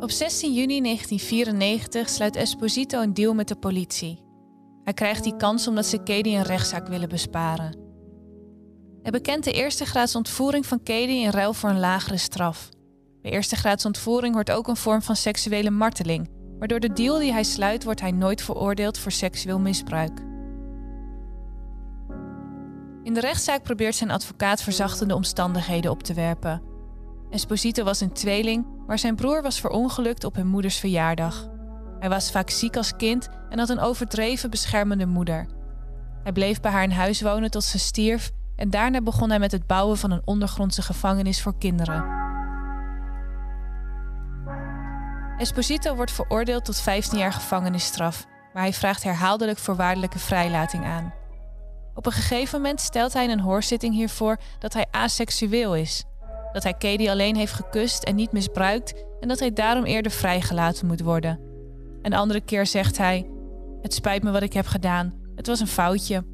Op 0.00 0.10
16 0.10 0.52
juni 0.54 0.80
1994 0.80 2.08
sluit 2.08 2.36
Esposito 2.36 3.02
een 3.02 3.14
deal 3.14 3.34
met 3.34 3.48
de 3.48 3.56
politie. 3.56 4.22
Hij 4.84 4.92
krijgt 4.92 5.24
die 5.24 5.36
kans 5.36 5.68
omdat 5.68 5.86
ze 5.86 5.96
Katie 5.96 6.36
een 6.36 6.42
rechtszaak 6.42 6.88
willen 6.88 7.08
besparen. 7.08 7.76
Hij 9.02 9.12
bekent 9.12 9.44
de 9.44 9.52
eerste 9.52 9.84
graads 9.84 10.14
ontvoering 10.14 10.66
van 10.66 10.82
Katie 10.82 11.22
in 11.22 11.30
ruil 11.30 11.52
voor 11.52 11.70
een 11.70 11.80
lagere 11.80 12.16
straf. 12.16 12.68
Bij 13.28 13.36
eerste 13.36 13.56
graads 13.56 13.84
ontvoering 13.84 14.34
hoort 14.34 14.50
ook 14.50 14.68
een 14.68 14.76
vorm 14.76 15.02
van 15.02 15.16
seksuele 15.16 15.70
marteling, 15.70 16.30
maar 16.58 16.68
door 16.68 16.80
de 16.80 16.92
deal 16.92 17.18
die 17.18 17.32
hij 17.32 17.42
sluit 17.42 17.84
wordt 17.84 18.00
hij 18.00 18.10
nooit 18.10 18.42
veroordeeld 18.42 18.98
voor 18.98 19.12
seksueel 19.12 19.58
misbruik. 19.58 20.20
In 23.02 23.14
de 23.14 23.20
rechtszaak 23.20 23.62
probeert 23.62 23.94
zijn 23.94 24.10
advocaat 24.10 24.62
verzachtende 24.62 25.14
omstandigheden 25.14 25.90
op 25.90 26.02
te 26.02 26.14
werpen. 26.14 26.62
Esposito 27.30 27.84
was 27.84 28.00
een 28.00 28.12
tweeling, 28.12 28.66
maar 28.86 28.98
zijn 28.98 29.16
broer 29.16 29.42
was 29.42 29.60
verongelukt 29.60 30.24
op 30.24 30.34
hun 30.34 30.48
moeders 30.48 30.78
verjaardag. 30.78 31.48
Hij 31.98 32.08
was 32.08 32.30
vaak 32.30 32.50
ziek 32.50 32.76
als 32.76 32.96
kind 32.96 33.28
en 33.48 33.58
had 33.58 33.68
een 33.68 33.80
overdreven 33.80 34.50
beschermende 34.50 35.06
moeder. 35.06 35.46
Hij 36.22 36.32
bleef 36.32 36.60
bij 36.60 36.70
haar 36.70 36.82
in 36.82 36.90
huis 36.90 37.22
wonen 37.22 37.50
tot 37.50 37.64
ze 37.64 37.78
stierf 37.78 38.30
en 38.56 38.70
daarna 38.70 39.00
begon 39.00 39.28
hij 39.28 39.38
met 39.38 39.52
het 39.52 39.66
bouwen 39.66 39.96
van 39.96 40.10
een 40.10 40.22
ondergrondse 40.24 40.82
gevangenis 40.82 41.42
voor 41.42 41.58
kinderen. 41.58 42.18
Esposito 45.38 45.94
wordt 45.94 46.10
veroordeeld 46.10 46.64
tot 46.64 46.80
15 46.80 47.18
jaar 47.18 47.32
gevangenisstraf, 47.32 48.26
maar 48.52 48.62
hij 48.62 48.72
vraagt 48.72 49.02
herhaaldelijk 49.02 49.58
voorwaardelijke 49.58 50.18
vrijlating 50.18 50.84
aan. 50.84 51.14
Op 51.94 52.06
een 52.06 52.12
gegeven 52.12 52.60
moment 52.60 52.80
stelt 52.80 53.12
hij 53.12 53.24
in 53.24 53.30
een 53.30 53.40
hoorzitting 53.40 53.94
hiervoor 53.94 54.36
dat 54.58 54.72
hij 54.72 54.86
aseksueel 54.90 55.76
is 55.76 56.04
dat 56.52 56.62
hij 56.62 56.72
Katie 56.72 57.10
alleen 57.10 57.36
heeft 57.36 57.52
gekust 57.52 58.02
en 58.02 58.14
niet 58.14 58.32
misbruikt 58.32 59.04
en 59.20 59.28
dat 59.28 59.38
hij 59.38 59.52
daarom 59.52 59.84
eerder 59.84 60.12
vrijgelaten 60.12 60.86
moet 60.86 61.00
worden. 61.00 61.40
Een 62.02 62.14
andere 62.14 62.40
keer 62.40 62.66
zegt 62.66 62.98
hij: 62.98 63.26
Het 63.82 63.94
spijt 63.94 64.22
me 64.22 64.30
wat 64.30 64.42
ik 64.42 64.52
heb 64.52 64.66
gedaan, 64.66 65.14
het 65.34 65.46
was 65.46 65.60
een 65.60 65.66
foutje. 65.66 66.24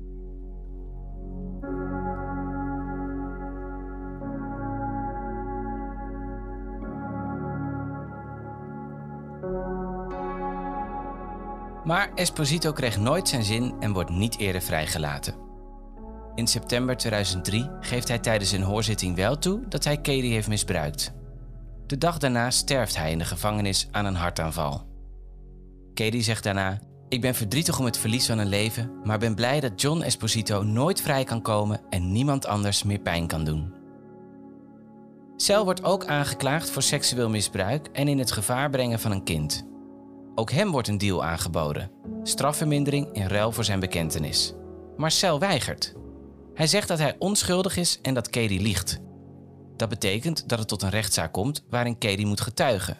Maar 11.94 12.12
Esposito 12.14 12.72
kreeg 12.72 12.98
nooit 12.98 13.28
zijn 13.28 13.42
zin 13.42 13.74
en 13.80 13.92
wordt 13.92 14.10
niet 14.10 14.38
eerder 14.38 14.62
vrijgelaten. 14.62 15.34
In 16.34 16.46
september 16.46 16.96
2003 16.96 17.70
geeft 17.80 18.08
hij 18.08 18.18
tijdens 18.18 18.52
een 18.52 18.62
hoorzitting 18.62 19.16
wel 19.16 19.38
toe 19.38 19.68
dat 19.68 19.84
hij 19.84 19.96
Katie 19.96 20.32
heeft 20.32 20.48
misbruikt. 20.48 21.12
De 21.86 21.98
dag 21.98 22.18
daarna 22.18 22.50
sterft 22.50 22.96
hij 22.96 23.10
in 23.10 23.18
de 23.18 23.24
gevangenis 23.24 23.88
aan 23.90 24.04
een 24.04 24.14
hartaanval. 24.14 24.86
Katie 25.94 26.22
zegt 26.22 26.44
daarna: 26.44 26.80
Ik 27.08 27.20
ben 27.20 27.34
verdrietig 27.34 27.78
om 27.78 27.84
het 27.84 27.98
verlies 27.98 28.26
van 28.26 28.38
een 28.38 28.46
leven, 28.46 28.90
maar 29.04 29.18
ben 29.18 29.34
blij 29.34 29.60
dat 29.60 29.80
John 29.80 30.02
Esposito 30.02 30.62
nooit 30.62 31.00
vrij 31.00 31.24
kan 31.24 31.42
komen 31.42 31.80
en 31.90 32.12
niemand 32.12 32.46
anders 32.46 32.82
meer 32.82 33.00
pijn 33.00 33.26
kan 33.26 33.44
doen. 33.44 33.72
Cel 35.36 35.64
wordt 35.64 35.84
ook 35.84 36.06
aangeklaagd 36.06 36.70
voor 36.70 36.82
seksueel 36.82 37.28
misbruik 37.28 37.86
en 37.92 38.08
in 38.08 38.18
het 38.18 38.32
gevaar 38.32 38.70
brengen 38.70 39.00
van 39.00 39.10
een 39.10 39.24
kind. 39.24 39.72
Ook 40.34 40.50
hem 40.50 40.70
wordt 40.70 40.88
een 40.88 40.98
deal 40.98 41.24
aangeboden: 41.24 41.90
strafvermindering 42.22 43.12
in 43.12 43.26
ruil 43.26 43.52
voor 43.52 43.64
zijn 43.64 43.80
bekentenis. 43.80 44.54
Maar 44.96 45.10
Cel 45.10 45.38
weigert. 45.38 45.94
Hij 46.54 46.66
zegt 46.66 46.88
dat 46.88 46.98
hij 46.98 47.16
onschuldig 47.18 47.76
is 47.76 47.98
en 48.02 48.14
dat 48.14 48.30
Katie 48.30 48.60
liegt. 48.60 49.00
Dat 49.76 49.88
betekent 49.88 50.48
dat 50.48 50.58
het 50.58 50.68
tot 50.68 50.82
een 50.82 50.90
rechtszaak 50.90 51.32
komt 51.32 51.64
waarin 51.70 51.98
Katie 51.98 52.26
moet 52.26 52.40
getuigen. 52.40 52.96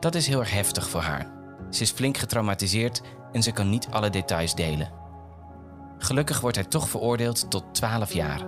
Dat 0.00 0.14
is 0.14 0.26
heel 0.26 0.40
erg 0.40 0.50
heftig 0.50 0.88
voor 0.88 1.00
haar. 1.00 1.32
Ze 1.70 1.82
is 1.82 1.90
flink 1.90 2.16
getraumatiseerd 2.16 3.00
en 3.32 3.42
ze 3.42 3.52
kan 3.52 3.70
niet 3.70 3.88
alle 3.90 4.10
details 4.10 4.54
delen. 4.54 4.92
Gelukkig 5.98 6.40
wordt 6.40 6.56
hij 6.56 6.64
toch 6.64 6.88
veroordeeld 6.88 7.50
tot 7.50 7.64
12 7.72 8.12
jaar. 8.12 8.46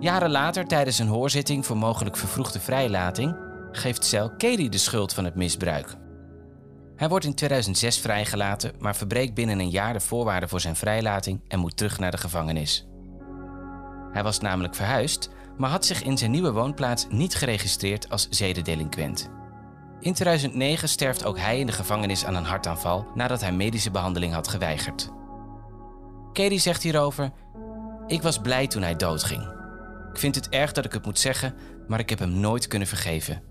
Jaren 0.00 0.30
later, 0.30 0.66
tijdens 0.66 0.98
een 0.98 1.08
hoorzitting 1.08 1.66
voor 1.66 1.76
mogelijk 1.76 2.16
vervroegde 2.16 2.60
vrijlating, 2.60 3.45
geeft 3.76 4.04
Cel 4.04 4.30
Katie 4.30 4.70
de 4.70 4.78
schuld 4.78 5.12
van 5.12 5.24
het 5.24 5.34
misbruik. 5.34 5.96
Hij 6.96 7.08
wordt 7.08 7.24
in 7.24 7.34
2006 7.34 7.98
vrijgelaten, 7.98 8.72
maar 8.78 8.96
verbreekt 8.96 9.34
binnen 9.34 9.58
een 9.58 9.70
jaar 9.70 9.92
de 9.92 10.00
voorwaarden 10.00 10.48
voor 10.48 10.60
zijn 10.60 10.76
vrijlating 10.76 11.40
en 11.48 11.58
moet 11.58 11.76
terug 11.76 11.98
naar 11.98 12.10
de 12.10 12.18
gevangenis. 12.18 12.86
Hij 14.12 14.22
was 14.22 14.40
namelijk 14.40 14.74
verhuisd, 14.74 15.30
maar 15.56 15.70
had 15.70 15.84
zich 15.84 16.02
in 16.02 16.18
zijn 16.18 16.30
nieuwe 16.30 16.52
woonplaats 16.52 17.06
niet 17.10 17.34
geregistreerd 17.34 18.10
als 18.10 18.28
zedendelinquent. 18.30 19.30
In 20.00 20.14
2009 20.14 20.88
sterft 20.88 21.24
ook 21.24 21.38
hij 21.38 21.58
in 21.58 21.66
de 21.66 21.72
gevangenis 21.72 22.24
aan 22.24 22.34
een 22.34 22.44
hartaanval 22.44 23.06
nadat 23.14 23.40
hij 23.40 23.52
medische 23.52 23.90
behandeling 23.90 24.32
had 24.32 24.48
geweigerd. 24.48 25.10
Katie 26.32 26.58
zegt 26.58 26.82
hierover: 26.82 27.32
Ik 28.06 28.22
was 28.22 28.38
blij 28.38 28.66
toen 28.66 28.82
hij 28.82 28.96
doodging. 28.96 29.42
Ik 30.12 30.18
vind 30.18 30.34
het 30.34 30.48
erg 30.48 30.72
dat 30.72 30.84
ik 30.84 30.92
het 30.92 31.04
moet 31.04 31.18
zeggen, 31.18 31.54
maar 31.88 31.98
ik 31.98 32.10
heb 32.10 32.18
hem 32.18 32.40
nooit 32.40 32.66
kunnen 32.66 32.88
vergeven. 32.88 33.42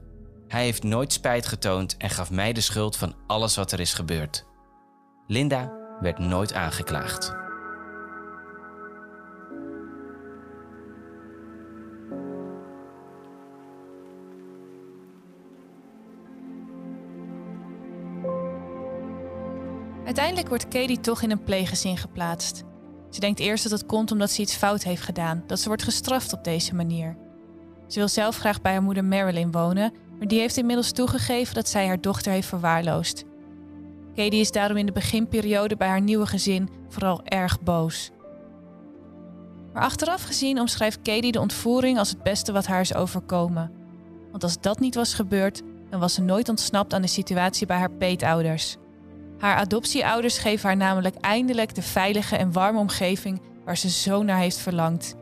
Hij 0.55 0.63
heeft 0.63 0.83
nooit 0.83 1.13
spijt 1.13 1.45
getoond 1.45 1.97
en 1.97 2.09
gaf 2.09 2.31
mij 2.31 2.53
de 2.53 2.61
schuld 2.61 2.97
van 2.97 3.15
alles 3.27 3.55
wat 3.55 3.71
er 3.71 3.79
is 3.79 3.93
gebeurd. 3.93 4.45
Linda 5.27 5.71
werd 5.99 6.19
nooit 6.19 6.53
aangeklaagd. 6.53 7.33
Uiteindelijk 20.05 20.47
wordt 20.47 20.67
Katie 20.67 20.99
toch 20.99 21.21
in 21.21 21.31
een 21.31 21.43
pleeggezin 21.43 21.97
geplaatst. 21.97 22.63
Ze 23.09 23.19
denkt 23.19 23.39
eerst 23.39 23.63
dat 23.63 23.79
het 23.79 23.85
komt 23.85 24.11
omdat 24.11 24.31
ze 24.31 24.41
iets 24.41 24.55
fout 24.55 24.83
heeft 24.83 25.01
gedaan, 25.01 25.43
dat 25.47 25.59
ze 25.59 25.67
wordt 25.67 25.83
gestraft 25.83 26.33
op 26.33 26.43
deze 26.43 26.75
manier. 26.75 27.17
Ze 27.87 27.99
wil 27.99 28.07
zelf 28.07 28.37
graag 28.37 28.61
bij 28.61 28.71
haar 28.71 28.83
moeder 28.83 29.05
Marilyn 29.05 29.51
wonen, 29.51 29.93
maar 30.17 30.28
die 30.28 30.39
heeft 30.39 30.58
inmiddels 30.58 30.91
toegegeven 30.91 31.54
dat 31.54 31.69
zij 31.69 31.88
haar 31.88 32.01
dochter 32.01 32.32
heeft 32.32 32.47
verwaarloosd. 32.47 33.23
Katie 34.15 34.39
is 34.39 34.51
daarom 34.51 34.78
in 34.78 34.86
de 34.86 34.91
beginperiode 34.91 35.75
bij 35.75 35.88
haar 35.88 36.01
nieuwe 36.01 36.25
gezin 36.25 36.69
vooral 36.89 37.23
erg 37.23 37.62
boos. 37.62 38.12
Maar 39.73 39.84
achteraf 39.84 40.23
gezien 40.23 40.60
omschrijft 40.60 41.01
Katie 41.01 41.32
de 41.32 41.39
ontvoering 41.39 41.97
als 41.97 42.10
het 42.10 42.23
beste 42.23 42.51
wat 42.51 42.65
haar 42.65 42.82
is 42.82 42.95
overkomen. 42.95 43.71
Want 44.32 44.43
als 44.43 44.62
dat 44.62 44.80
niet 44.80 44.95
was 44.95 45.13
gebeurd, 45.13 45.62
dan 45.89 45.99
was 45.99 46.13
ze 46.13 46.21
nooit 46.21 46.49
ontsnapt 46.49 46.93
aan 46.93 47.01
de 47.01 47.08
situatie 47.08 47.67
bij 47.67 47.78
haar 47.78 47.91
peetouders. 47.91 48.78
Haar 49.38 49.56
adoptieouders 49.56 50.38
geven 50.38 50.67
haar 50.67 50.78
namelijk 50.78 51.15
eindelijk 51.15 51.75
de 51.75 51.82
veilige 51.82 52.36
en 52.36 52.51
warme 52.51 52.80
omgeving 52.80 53.41
waar 53.65 53.78
ze 53.78 53.89
zo 53.89 54.23
naar 54.23 54.38
heeft 54.38 54.58
verlangd. 54.58 55.15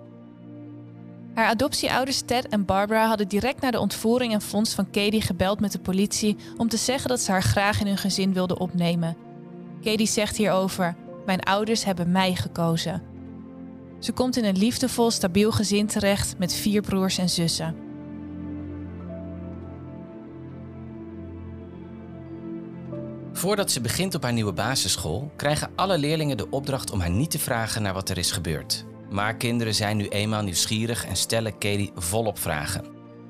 Haar 1.34 1.48
adoptieouders 1.48 2.22
Ted 2.22 2.48
en 2.48 2.66
Barbara 2.66 3.08
hadden 3.08 3.28
direct 3.28 3.62
na 3.62 3.72
de 3.72 3.80
ontvoering 3.80 4.34
en 4.34 4.42
vondst 4.42 4.74
van 4.74 4.90
Katie 4.90 5.22
gebeld 5.22 5.60
met 5.60 5.72
de 5.72 5.80
politie 5.80 6.38
om 6.58 6.70
te 6.70 6.78
zeggen 6.78 7.10
dat 7.10 7.20
ze 7.20 7.32
haar 7.32 7.44
graag 7.44 7.80
in 7.80 7.88
hun 7.88 7.98
gezin 7.98 8.34
wilden 8.34 8.60
opnemen. 8.60 9.18
Katie 9.82 10.08
zegt 10.08 10.38
hierover: 10.38 10.96
Mijn 11.26 11.40
ouders 11.40 11.84
hebben 11.84 12.12
mij 12.12 12.36
gekozen. 12.36 13.02
Ze 14.00 14.12
komt 14.12 14.38
in 14.38 14.46
een 14.46 14.58
liefdevol, 14.58 15.12
stabiel 15.12 15.52
gezin 15.52 15.88
terecht 15.88 16.38
met 16.38 16.54
vier 16.54 16.82
broers 16.82 17.18
en 17.18 17.30
zussen. 17.30 17.76
Voordat 23.32 23.72
ze 23.72 23.82
begint 23.82 24.16
op 24.16 24.24
haar 24.24 24.34
nieuwe 24.34 24.54
basisschool, 24.54 25.32
krijgen 25.36 25.72
alle 25.76 25.98
leerlingen 25.98 26.38
de 26.38 26.50
opdracht 26.50 26.92
om 26.92 27.00
haar 27.00 27.12
niet 27.12 27.32
te 27.32 27.40
vragen 27.40 27.82
naar 27.82 27.94
wat 27.94 28.10
er 28.10 28.18
is 28.18 28.32
gebeurd. 28.32 28.86
Maar 29.14 29.36
kinderen 29.36 29.76
zijn 29.76 29.98
nu 29.98 30.08
eenmaal 30.08 30.42
nieuwsgierig 30.42 31.06
en 31.06 31.16
stellen 31.16 31.58
Katie 31.58 31.92
volop 31.96 32.40
vragen. 32.40 32.86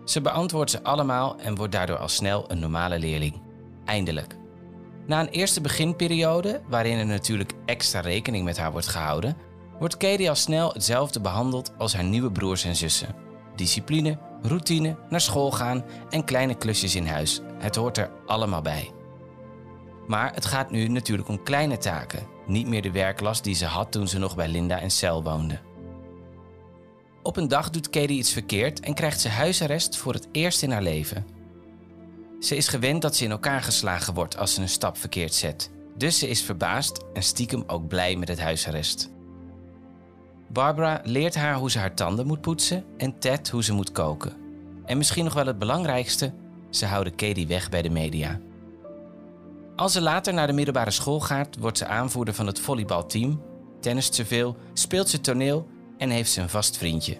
Ze 0.05 0.21
beantwoordt 0.21 0.71
ze 0.71 0.83
allemaal 0.83 1.39
en 1.39 1.55
wordt 1.55 1.71
daardoor 1.71 1.97
al 1.97 2.07
snel 2.07 2.51
een 2.51 2.59
normale 2.59 2.99
leerling. 2.99 3.41
Eindelijk. 3.85 4.37
Na 5.07 5.19
een 5.19 5.27
eerste 5.27 5.61
beginperiode, 5.61 6.61
waarin 6.67 6.97
er 6.97 7.05
natuurlijk 7.05 7.53
extra 7.65 7.99
rekening 7.99 8.43
met 8.43 8.57
haar 8.57 8.71
wordt 8.71 8.87
gehouden, 8.87 9.37
wordt 9.79 9.97
Katie 9.97 10.29
al 10.29 10.35
snel 10.35 10.73
hetzelfde 10.73 11.21
behandeld 11.21 11.73
als 11.77 11.93
haar 11.93 12.03
nieuwe 12.03 12.31
broers 12.31 12.63
en 12.63 12.75
zussen. 12.75 13.15
Discipline, 13.55 14.17
routine, 14.41 14.97
naar 15.09 15.21
school 15.21 15.51
gaan 15.51 15.83
en 16.09 16.23
kleine 16.25 16.55
klusjes 16.55 16.95
in 16.95 17.07
huis. 17.07 17.41
Het 17.57 17.75
hoort 17.75 17.97
er 17.97 18.11
allemaal 18.25 18.61
bij. 18.61 18.91
Maar 20.07 20.33
het 20.33 20.45
gaat 20.45 20.71
nu 20.71 20.87
natuurlijk 20.87 21.27
om 21.27 21.43
kleine 21.43 21.77
taken, 21.77 22.27
niet 22.47 22.67
meer 22.67 22.81
de 22.81 22.91
werklast 22.91 23.43
die 23.43 23.55
ze 23.55 23.65
had 23.65 23.91
toen 23.91 24.07
ze 24.07 24.19
nog 24.19 24.35
bij 24.35 24.47
Linda 24.47 24.79
en 24.79 24.91
Cel 24.91 25.23
woonde. 25.23 25.59
Op 27.23 27.37
een 27.37 27.47
dag 27.47 27.69
doet 27.69 27.89
Katie 27.89 28.17
iets 28.17 28.31
verkeerd 28.33 28.79
en 28.79 28.93
krijgt 28.93 29.21
ze 29.21 29.29
huisarrest 29.29 29.97
voor 29.97 30.13
het 30.13 30.27
eerst 30.31 30.61
in 30.61 30.71
haar 30.71 30.81
leven. 30.81 31.25
Ze 32.39 32.55
is 32.55 32.67
gewend 32.67 33.01
dat 33.01 33.15
ze 33.15 33.23
in 33.23 33.31
elkaar 33.31 33.61
geslagen 33.61 34.13
wordt 34.13 34.37
als 34.37 34.53
ze 34.53 34.61
een 34.61 34.69
stap 34.69 34.97
verkeerd 34.97 35.33
zet. 35.33 35.71
Dus 35.97 36.19
ze 36.19 36.27
is 36.27 36.41
verbaasd 36.41 37.03
en 37.13 37.23
stiekem 37.23 37.63
ook 37.67 37.87
blij 37.87 38.15
met 38.15 38.27
het 38.27 38.39
huisarrest. 38.39 39.11
Barbara 40.47 41.01
leert 41.03 41.35
haar 41.35 41.55
hoe 41.55 41.71
ze 41.71 41.79
haar 41.79 41.95
tanden 41.95 42.27
moet 42.27 42.41
poetsen 42.41 42.85
en 42.97 43.19
Ted 43.19 43.49
hoe 43.49 43.63
ze 43.63 43.73
moet 43.73 43.91
koken. 43.91 44.33
En 44.85 44.97
misschien 44.97 45.23
nog 45.23 45.33
wel 45.33 45.45
het 45.45 45.59
belangrijkste, 45.59 46.33
ze 46.69 46.85
houden 46.85 47.15
Katie 47.15 47.47
weg 47.47 47.69
bij 47.69 47.81
de 47.81 47.89
media. 47.89 48.39
Als 49.75 49.91
ze 49.91 50.01
later 50.01 50.33
naar 50.33 50.47
de 50.47 50.53
middelbare 50.53 50.91
school 50.91 51.19
gaat, 51.19 51.57
wordt 51.59 51.77
ze 51.77 51.85
aanvoerder 51.85 52.33
van 52.33 52.47
het 52.47 52.59
volleybalteam, 52.59 53.41
tennist 53.79 54.15
ze 54.15 54.25
veel, 54.25 54.57
speelt 54.73 55.09
ze 55.09 55.21
toneel 55.21 55.67
en 56.03 56.09
heeft 56.09 56.31
ze 56.31 56.41
een 56.41 56.49
vast 56.49 56.77
vriendje. 56.77 57.17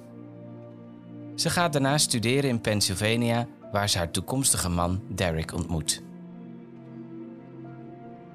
Ze 1.36 1.50
gaat 1.50 1.74
daarna 1.74 1.98
studeren 1.98 2.50
in 2.50 2.62
Pennsylvania, 2.62 3.48
waar 3.72 3.90
ze 3.90 3.98
haar 3.98 4.12
toekomstige 4.12 4.70
man 4.70 5.02
Derek 5.10 5.54
ontmoet. 5.54 6.02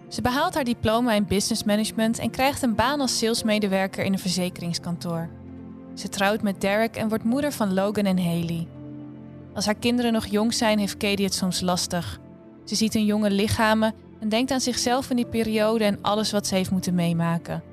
Ze 0.08 0.22
behaalt 0.22 0.54
haar 0.54 0.64
diploma 0.64 1.12
in 1.12 1.26
business 1.26 1.64
management 1.64 2.18
en 2.18 2.30
krijgt 2.30 2.62
een 2.62 2.74
baan 2.74 3.00
als 3.00 3.18
salesmedewerker 3.18 4.04
in 4.04 4.12
een 4.12 4.18
verzekeringskantoor. 4.18 5.28
Ze 5.94 6.08
trouwt 6.08 6.42
met 6.42 6.61
Derek 6.61 6.96
en 6.96 7.08
wordt 7.08 7.24
moeder 7.24 7.52
van 7.52 7.74
Logan 7.74 8.04
en 8.04 8.18
Haley. 8.18 8.66
Als 9.54 9.64
haar 9.64 9.74
kinderen 9.74 10.12
nog 10.12 10.26
jong 10.26 10.54
zijn, 10.54 10.78
heeft 10.78 10.96
Katie 10.96 11.24
het 11.24 11.34
soms 11.34 11.61
lastig. 11.61 12.20
Ze 12.64 12.74
ziet 12.74 12.94
hun 12.94 13.04
jonge 13.04 13.30
lichamen 13.30 13.94
en 14.20 14.28
denkt 14.28 14.50
aan 14.50 14.61
zichzelf 14.61 15.11
in 15.11 15.16
die 15.16 15.26
periode 15.26 15.84
en 15.84 15.98
alles 16.02 16.32
wat 16.32 16.46
ze 16.46 16.54
heeft 16.54 16.70
moeten 16.70 16.94
meemaken. 16.94 17.67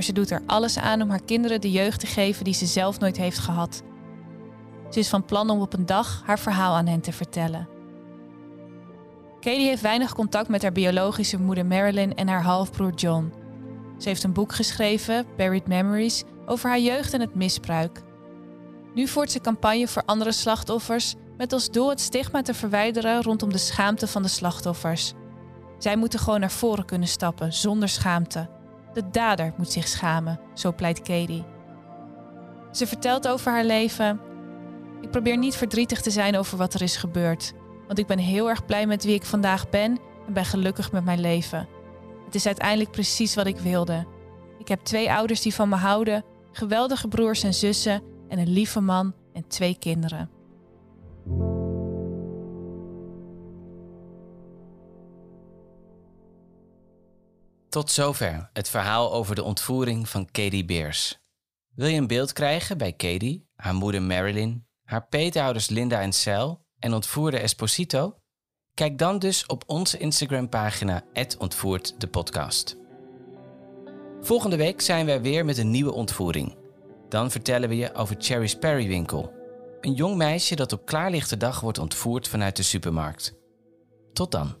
Maar 0.00 0.08
ze 0.08 0.14
doet 0.14 0.30
er 0.30 0.42
alles 0.46 0.78
aan 0.78 1.02
om 1.02 1.10
haar 1.10 1.22
kinderen 1.22 1.60
de 1.60 1.70
jeugd 1.70 2.00
te 2.00 2.06
geven 2.06 2.44
die 2.44 2.54
ze 2.54 2.66
zelf 2.66 2.98
nooit 2.98 3.16
heeft 3.16 3.38
gehad. 3.38 3.82
Ze 4.90 4.98
is 4.98 5.08
van 5.08 5.24
plan 5.24 5.50
om 5.50 5.60
op 5.60 5.72
een 5.72 5.86
dag 5.86 6.22
haar 6.26 6.38
verhaal 6.38 6.74
aan 6.74 6.86
hen 6.86 7.00
te 7.00 7.12
vertellen. 7.12 7.68
Katie 9.40 9.66
heeft 9.66 9.82
weinig 9.82 10.14
contact 10.14 10.48
met 10.48 10.62
haar 10.62 10.72
biologische 10.72 11.40
moeder 11.40 11.66
Marilyn 11.66 12.14
en 12.14 12.28
haar 12.28 12.42
halfbroer 12.42 12.94
John. 12.94 13.32
Ze 13.98 14.08
heeft 14.08 14.22
een 14.22 14.32
boek 14.32 14.52
geschreven, 14.52 15.26
Buried 15.36 15.66
Memories, 15.66 16.24
over 16.46 16.68
haar 16.68 16.80
jeugd 16.80 17.14
en 17.14 17.20
het 17.20 17.34
misbruik. 17.34 18.02
Nu 18.94 19.06
voert 19.06 19.30
ze 19.30 19.40
campagne 19.40 19.88
voor 19.88 20.02
andere 20.06 20.32
slachtoffers 20.32 21.14
met 21.36 21.52
als 21.52 21.70
doel 21.70 21.88
het 21.88 22.00
stigma 22.00 22.42
te 22.42 22.54
verwijderen 22.54 23.22
rondom 23.22 23.52
de 23.52 23.58
schaamte 23.58 24.06
van 24.06 24.22
de 24.22 24.28
slachtoffers. 24.28 25.12
Zij 25.78 25.96
moeten 25.96 26.18
gewoon 26.18 26.40
naar 26.40 26.50
voren 26.50 26.84
kunnen 26.84 27.08
stappen 27.08 27.52
zonder 27.52 27.88
schaamte. 27.88 28.58
De 28.92 29.10
dader 29.10 29.52
moet 29.56 29.72
zich 29.72 29.88
schamen, 29.88 30.40
zo 30.54 30.72
pleit 30.72 31.02
Katie. 31.02 31.44
Ze 32.72 32.86
vertelt 32.86 33.28
over 33.28 33.52
haar 33.52 33.64
leven. 33.64 34.20
Ik 35.00 35.10
probeer 35.10 35.36
niet 35.36 35.56
verdrietig 35.56 36.00
te 36.00 36.10
zijn 36.10 36.36
over 36.36 36.58
wat 36.58 36.74
er 36.74 36.82
is 36.82 36.96
gebeurd, 36.96 37.52
want 37.86 37.98
ik 37.98 38.06
ben 38.06 38.18
heel 38.18 38.48
erg 38.48 38.64
blij 38.64 38.86
met 38.86 39.04
wie 39.04 39.14
ik 39.14 39.24
vandaag 39.24 39.68
ben 39.68 39.98
en 40.26 40.32
ben 40.32 40.44
gelukkig 40.44 40.92
met 40.92 41.04
mijn 41.04 41.20
leven. 41.20 41.68
Het 42.24 42.34
is 42.34 42.46
uiteindelijk 42.46 42.90
precies 42.90 43.34
wat 43.34 43.46
ik 43.46 43.58
wilde. 43.58 44.06
Ik 44.58 44.68
heb 44.68 44.80
twee 44.80 45.12
ouders 45.12 45.40
die 45.40 45.54
van 45.54 45.68
me 45.68 45.76
houden, 45.76 46.24
geweldige 46.52 47.08
broers 47.08 47.42
en 47.42 47.54
zussen 47.54 48.02
en 48.28 48.38
een 48.38 48.52
lieve 48.52 48.80
man 48.80 49.14
en 49.32 49.48
twee 49.48 49.76
kinderen. 49.78 50.39
Tot 57.70 57.90
zover 57.90 58.50
het 58.52 58.68
verhaal 58.68 59.12
over 59.12 59.34
de 59.34 59.42
ontvoering 59.42 60.08
van 60.08 60.30
Katie 60.30 60.64
Beers. 60.64 61.18
Wil 61.74 61.86
je 61.86 61.96
een 61.96 62.06
beeld 62.06 62.32
krijgen 62.32 62.78
bij 62.78 62.92
Katie, 62.92 63.48
haar 63.54 63.74
moeder 63.74 64.02
Marilyn, 64.02 64.66
haar 64.84 65.06
peetouders 65.06 65.68
Linda 65.68 66.00
en 66.00 66.12
Cel 66.12 66.66
en 66.78 66.94
ontvoerde 66.94 67.38
Esposito? 67.38 68.16
Kijk 68.74 68.98
dan 68.98 69.18
dus 69.18 69.46
op 69.46 69.62
onze 69.66 69.98
Instagram-pagina 69.98 71.04
ontvoert 71.38 72.00
de 72.00 72.08
podcast. 72.08 72.76
Volgende 74.20 74.56
week 74.56 74.80
zijn 74.80 75.06
wij 75.06 75.20
weer 75.20 75.44
met 75.44 75.58
een 75.58 75.70
nieuwe 75.70 75.92
ontvoering. 75.92 76.56
Dan 77.08 77.30
vertellen 77.30 77.68
we 77.68 77.76
je 77.76 77.94
over 77.94 78.16
Cherry's 78.18 78.54
Perrywinkel, 78.54 79.32
een 79.80 79.94
jong 79.94 80.16
meisje 80.16 80.56
dat 80.56 80.72
op 80.72 80.86
klaarlichte 80.86 81.36
dag 81.36 81.60
wordt 81.60 81.78
ontvoerd 81.78 82.28
vanuit 82.28 82.56
de 82.56 82.62
supermarkt. 82.62 83.34
Tot 84.12 84.32
dan. 84.32 84.59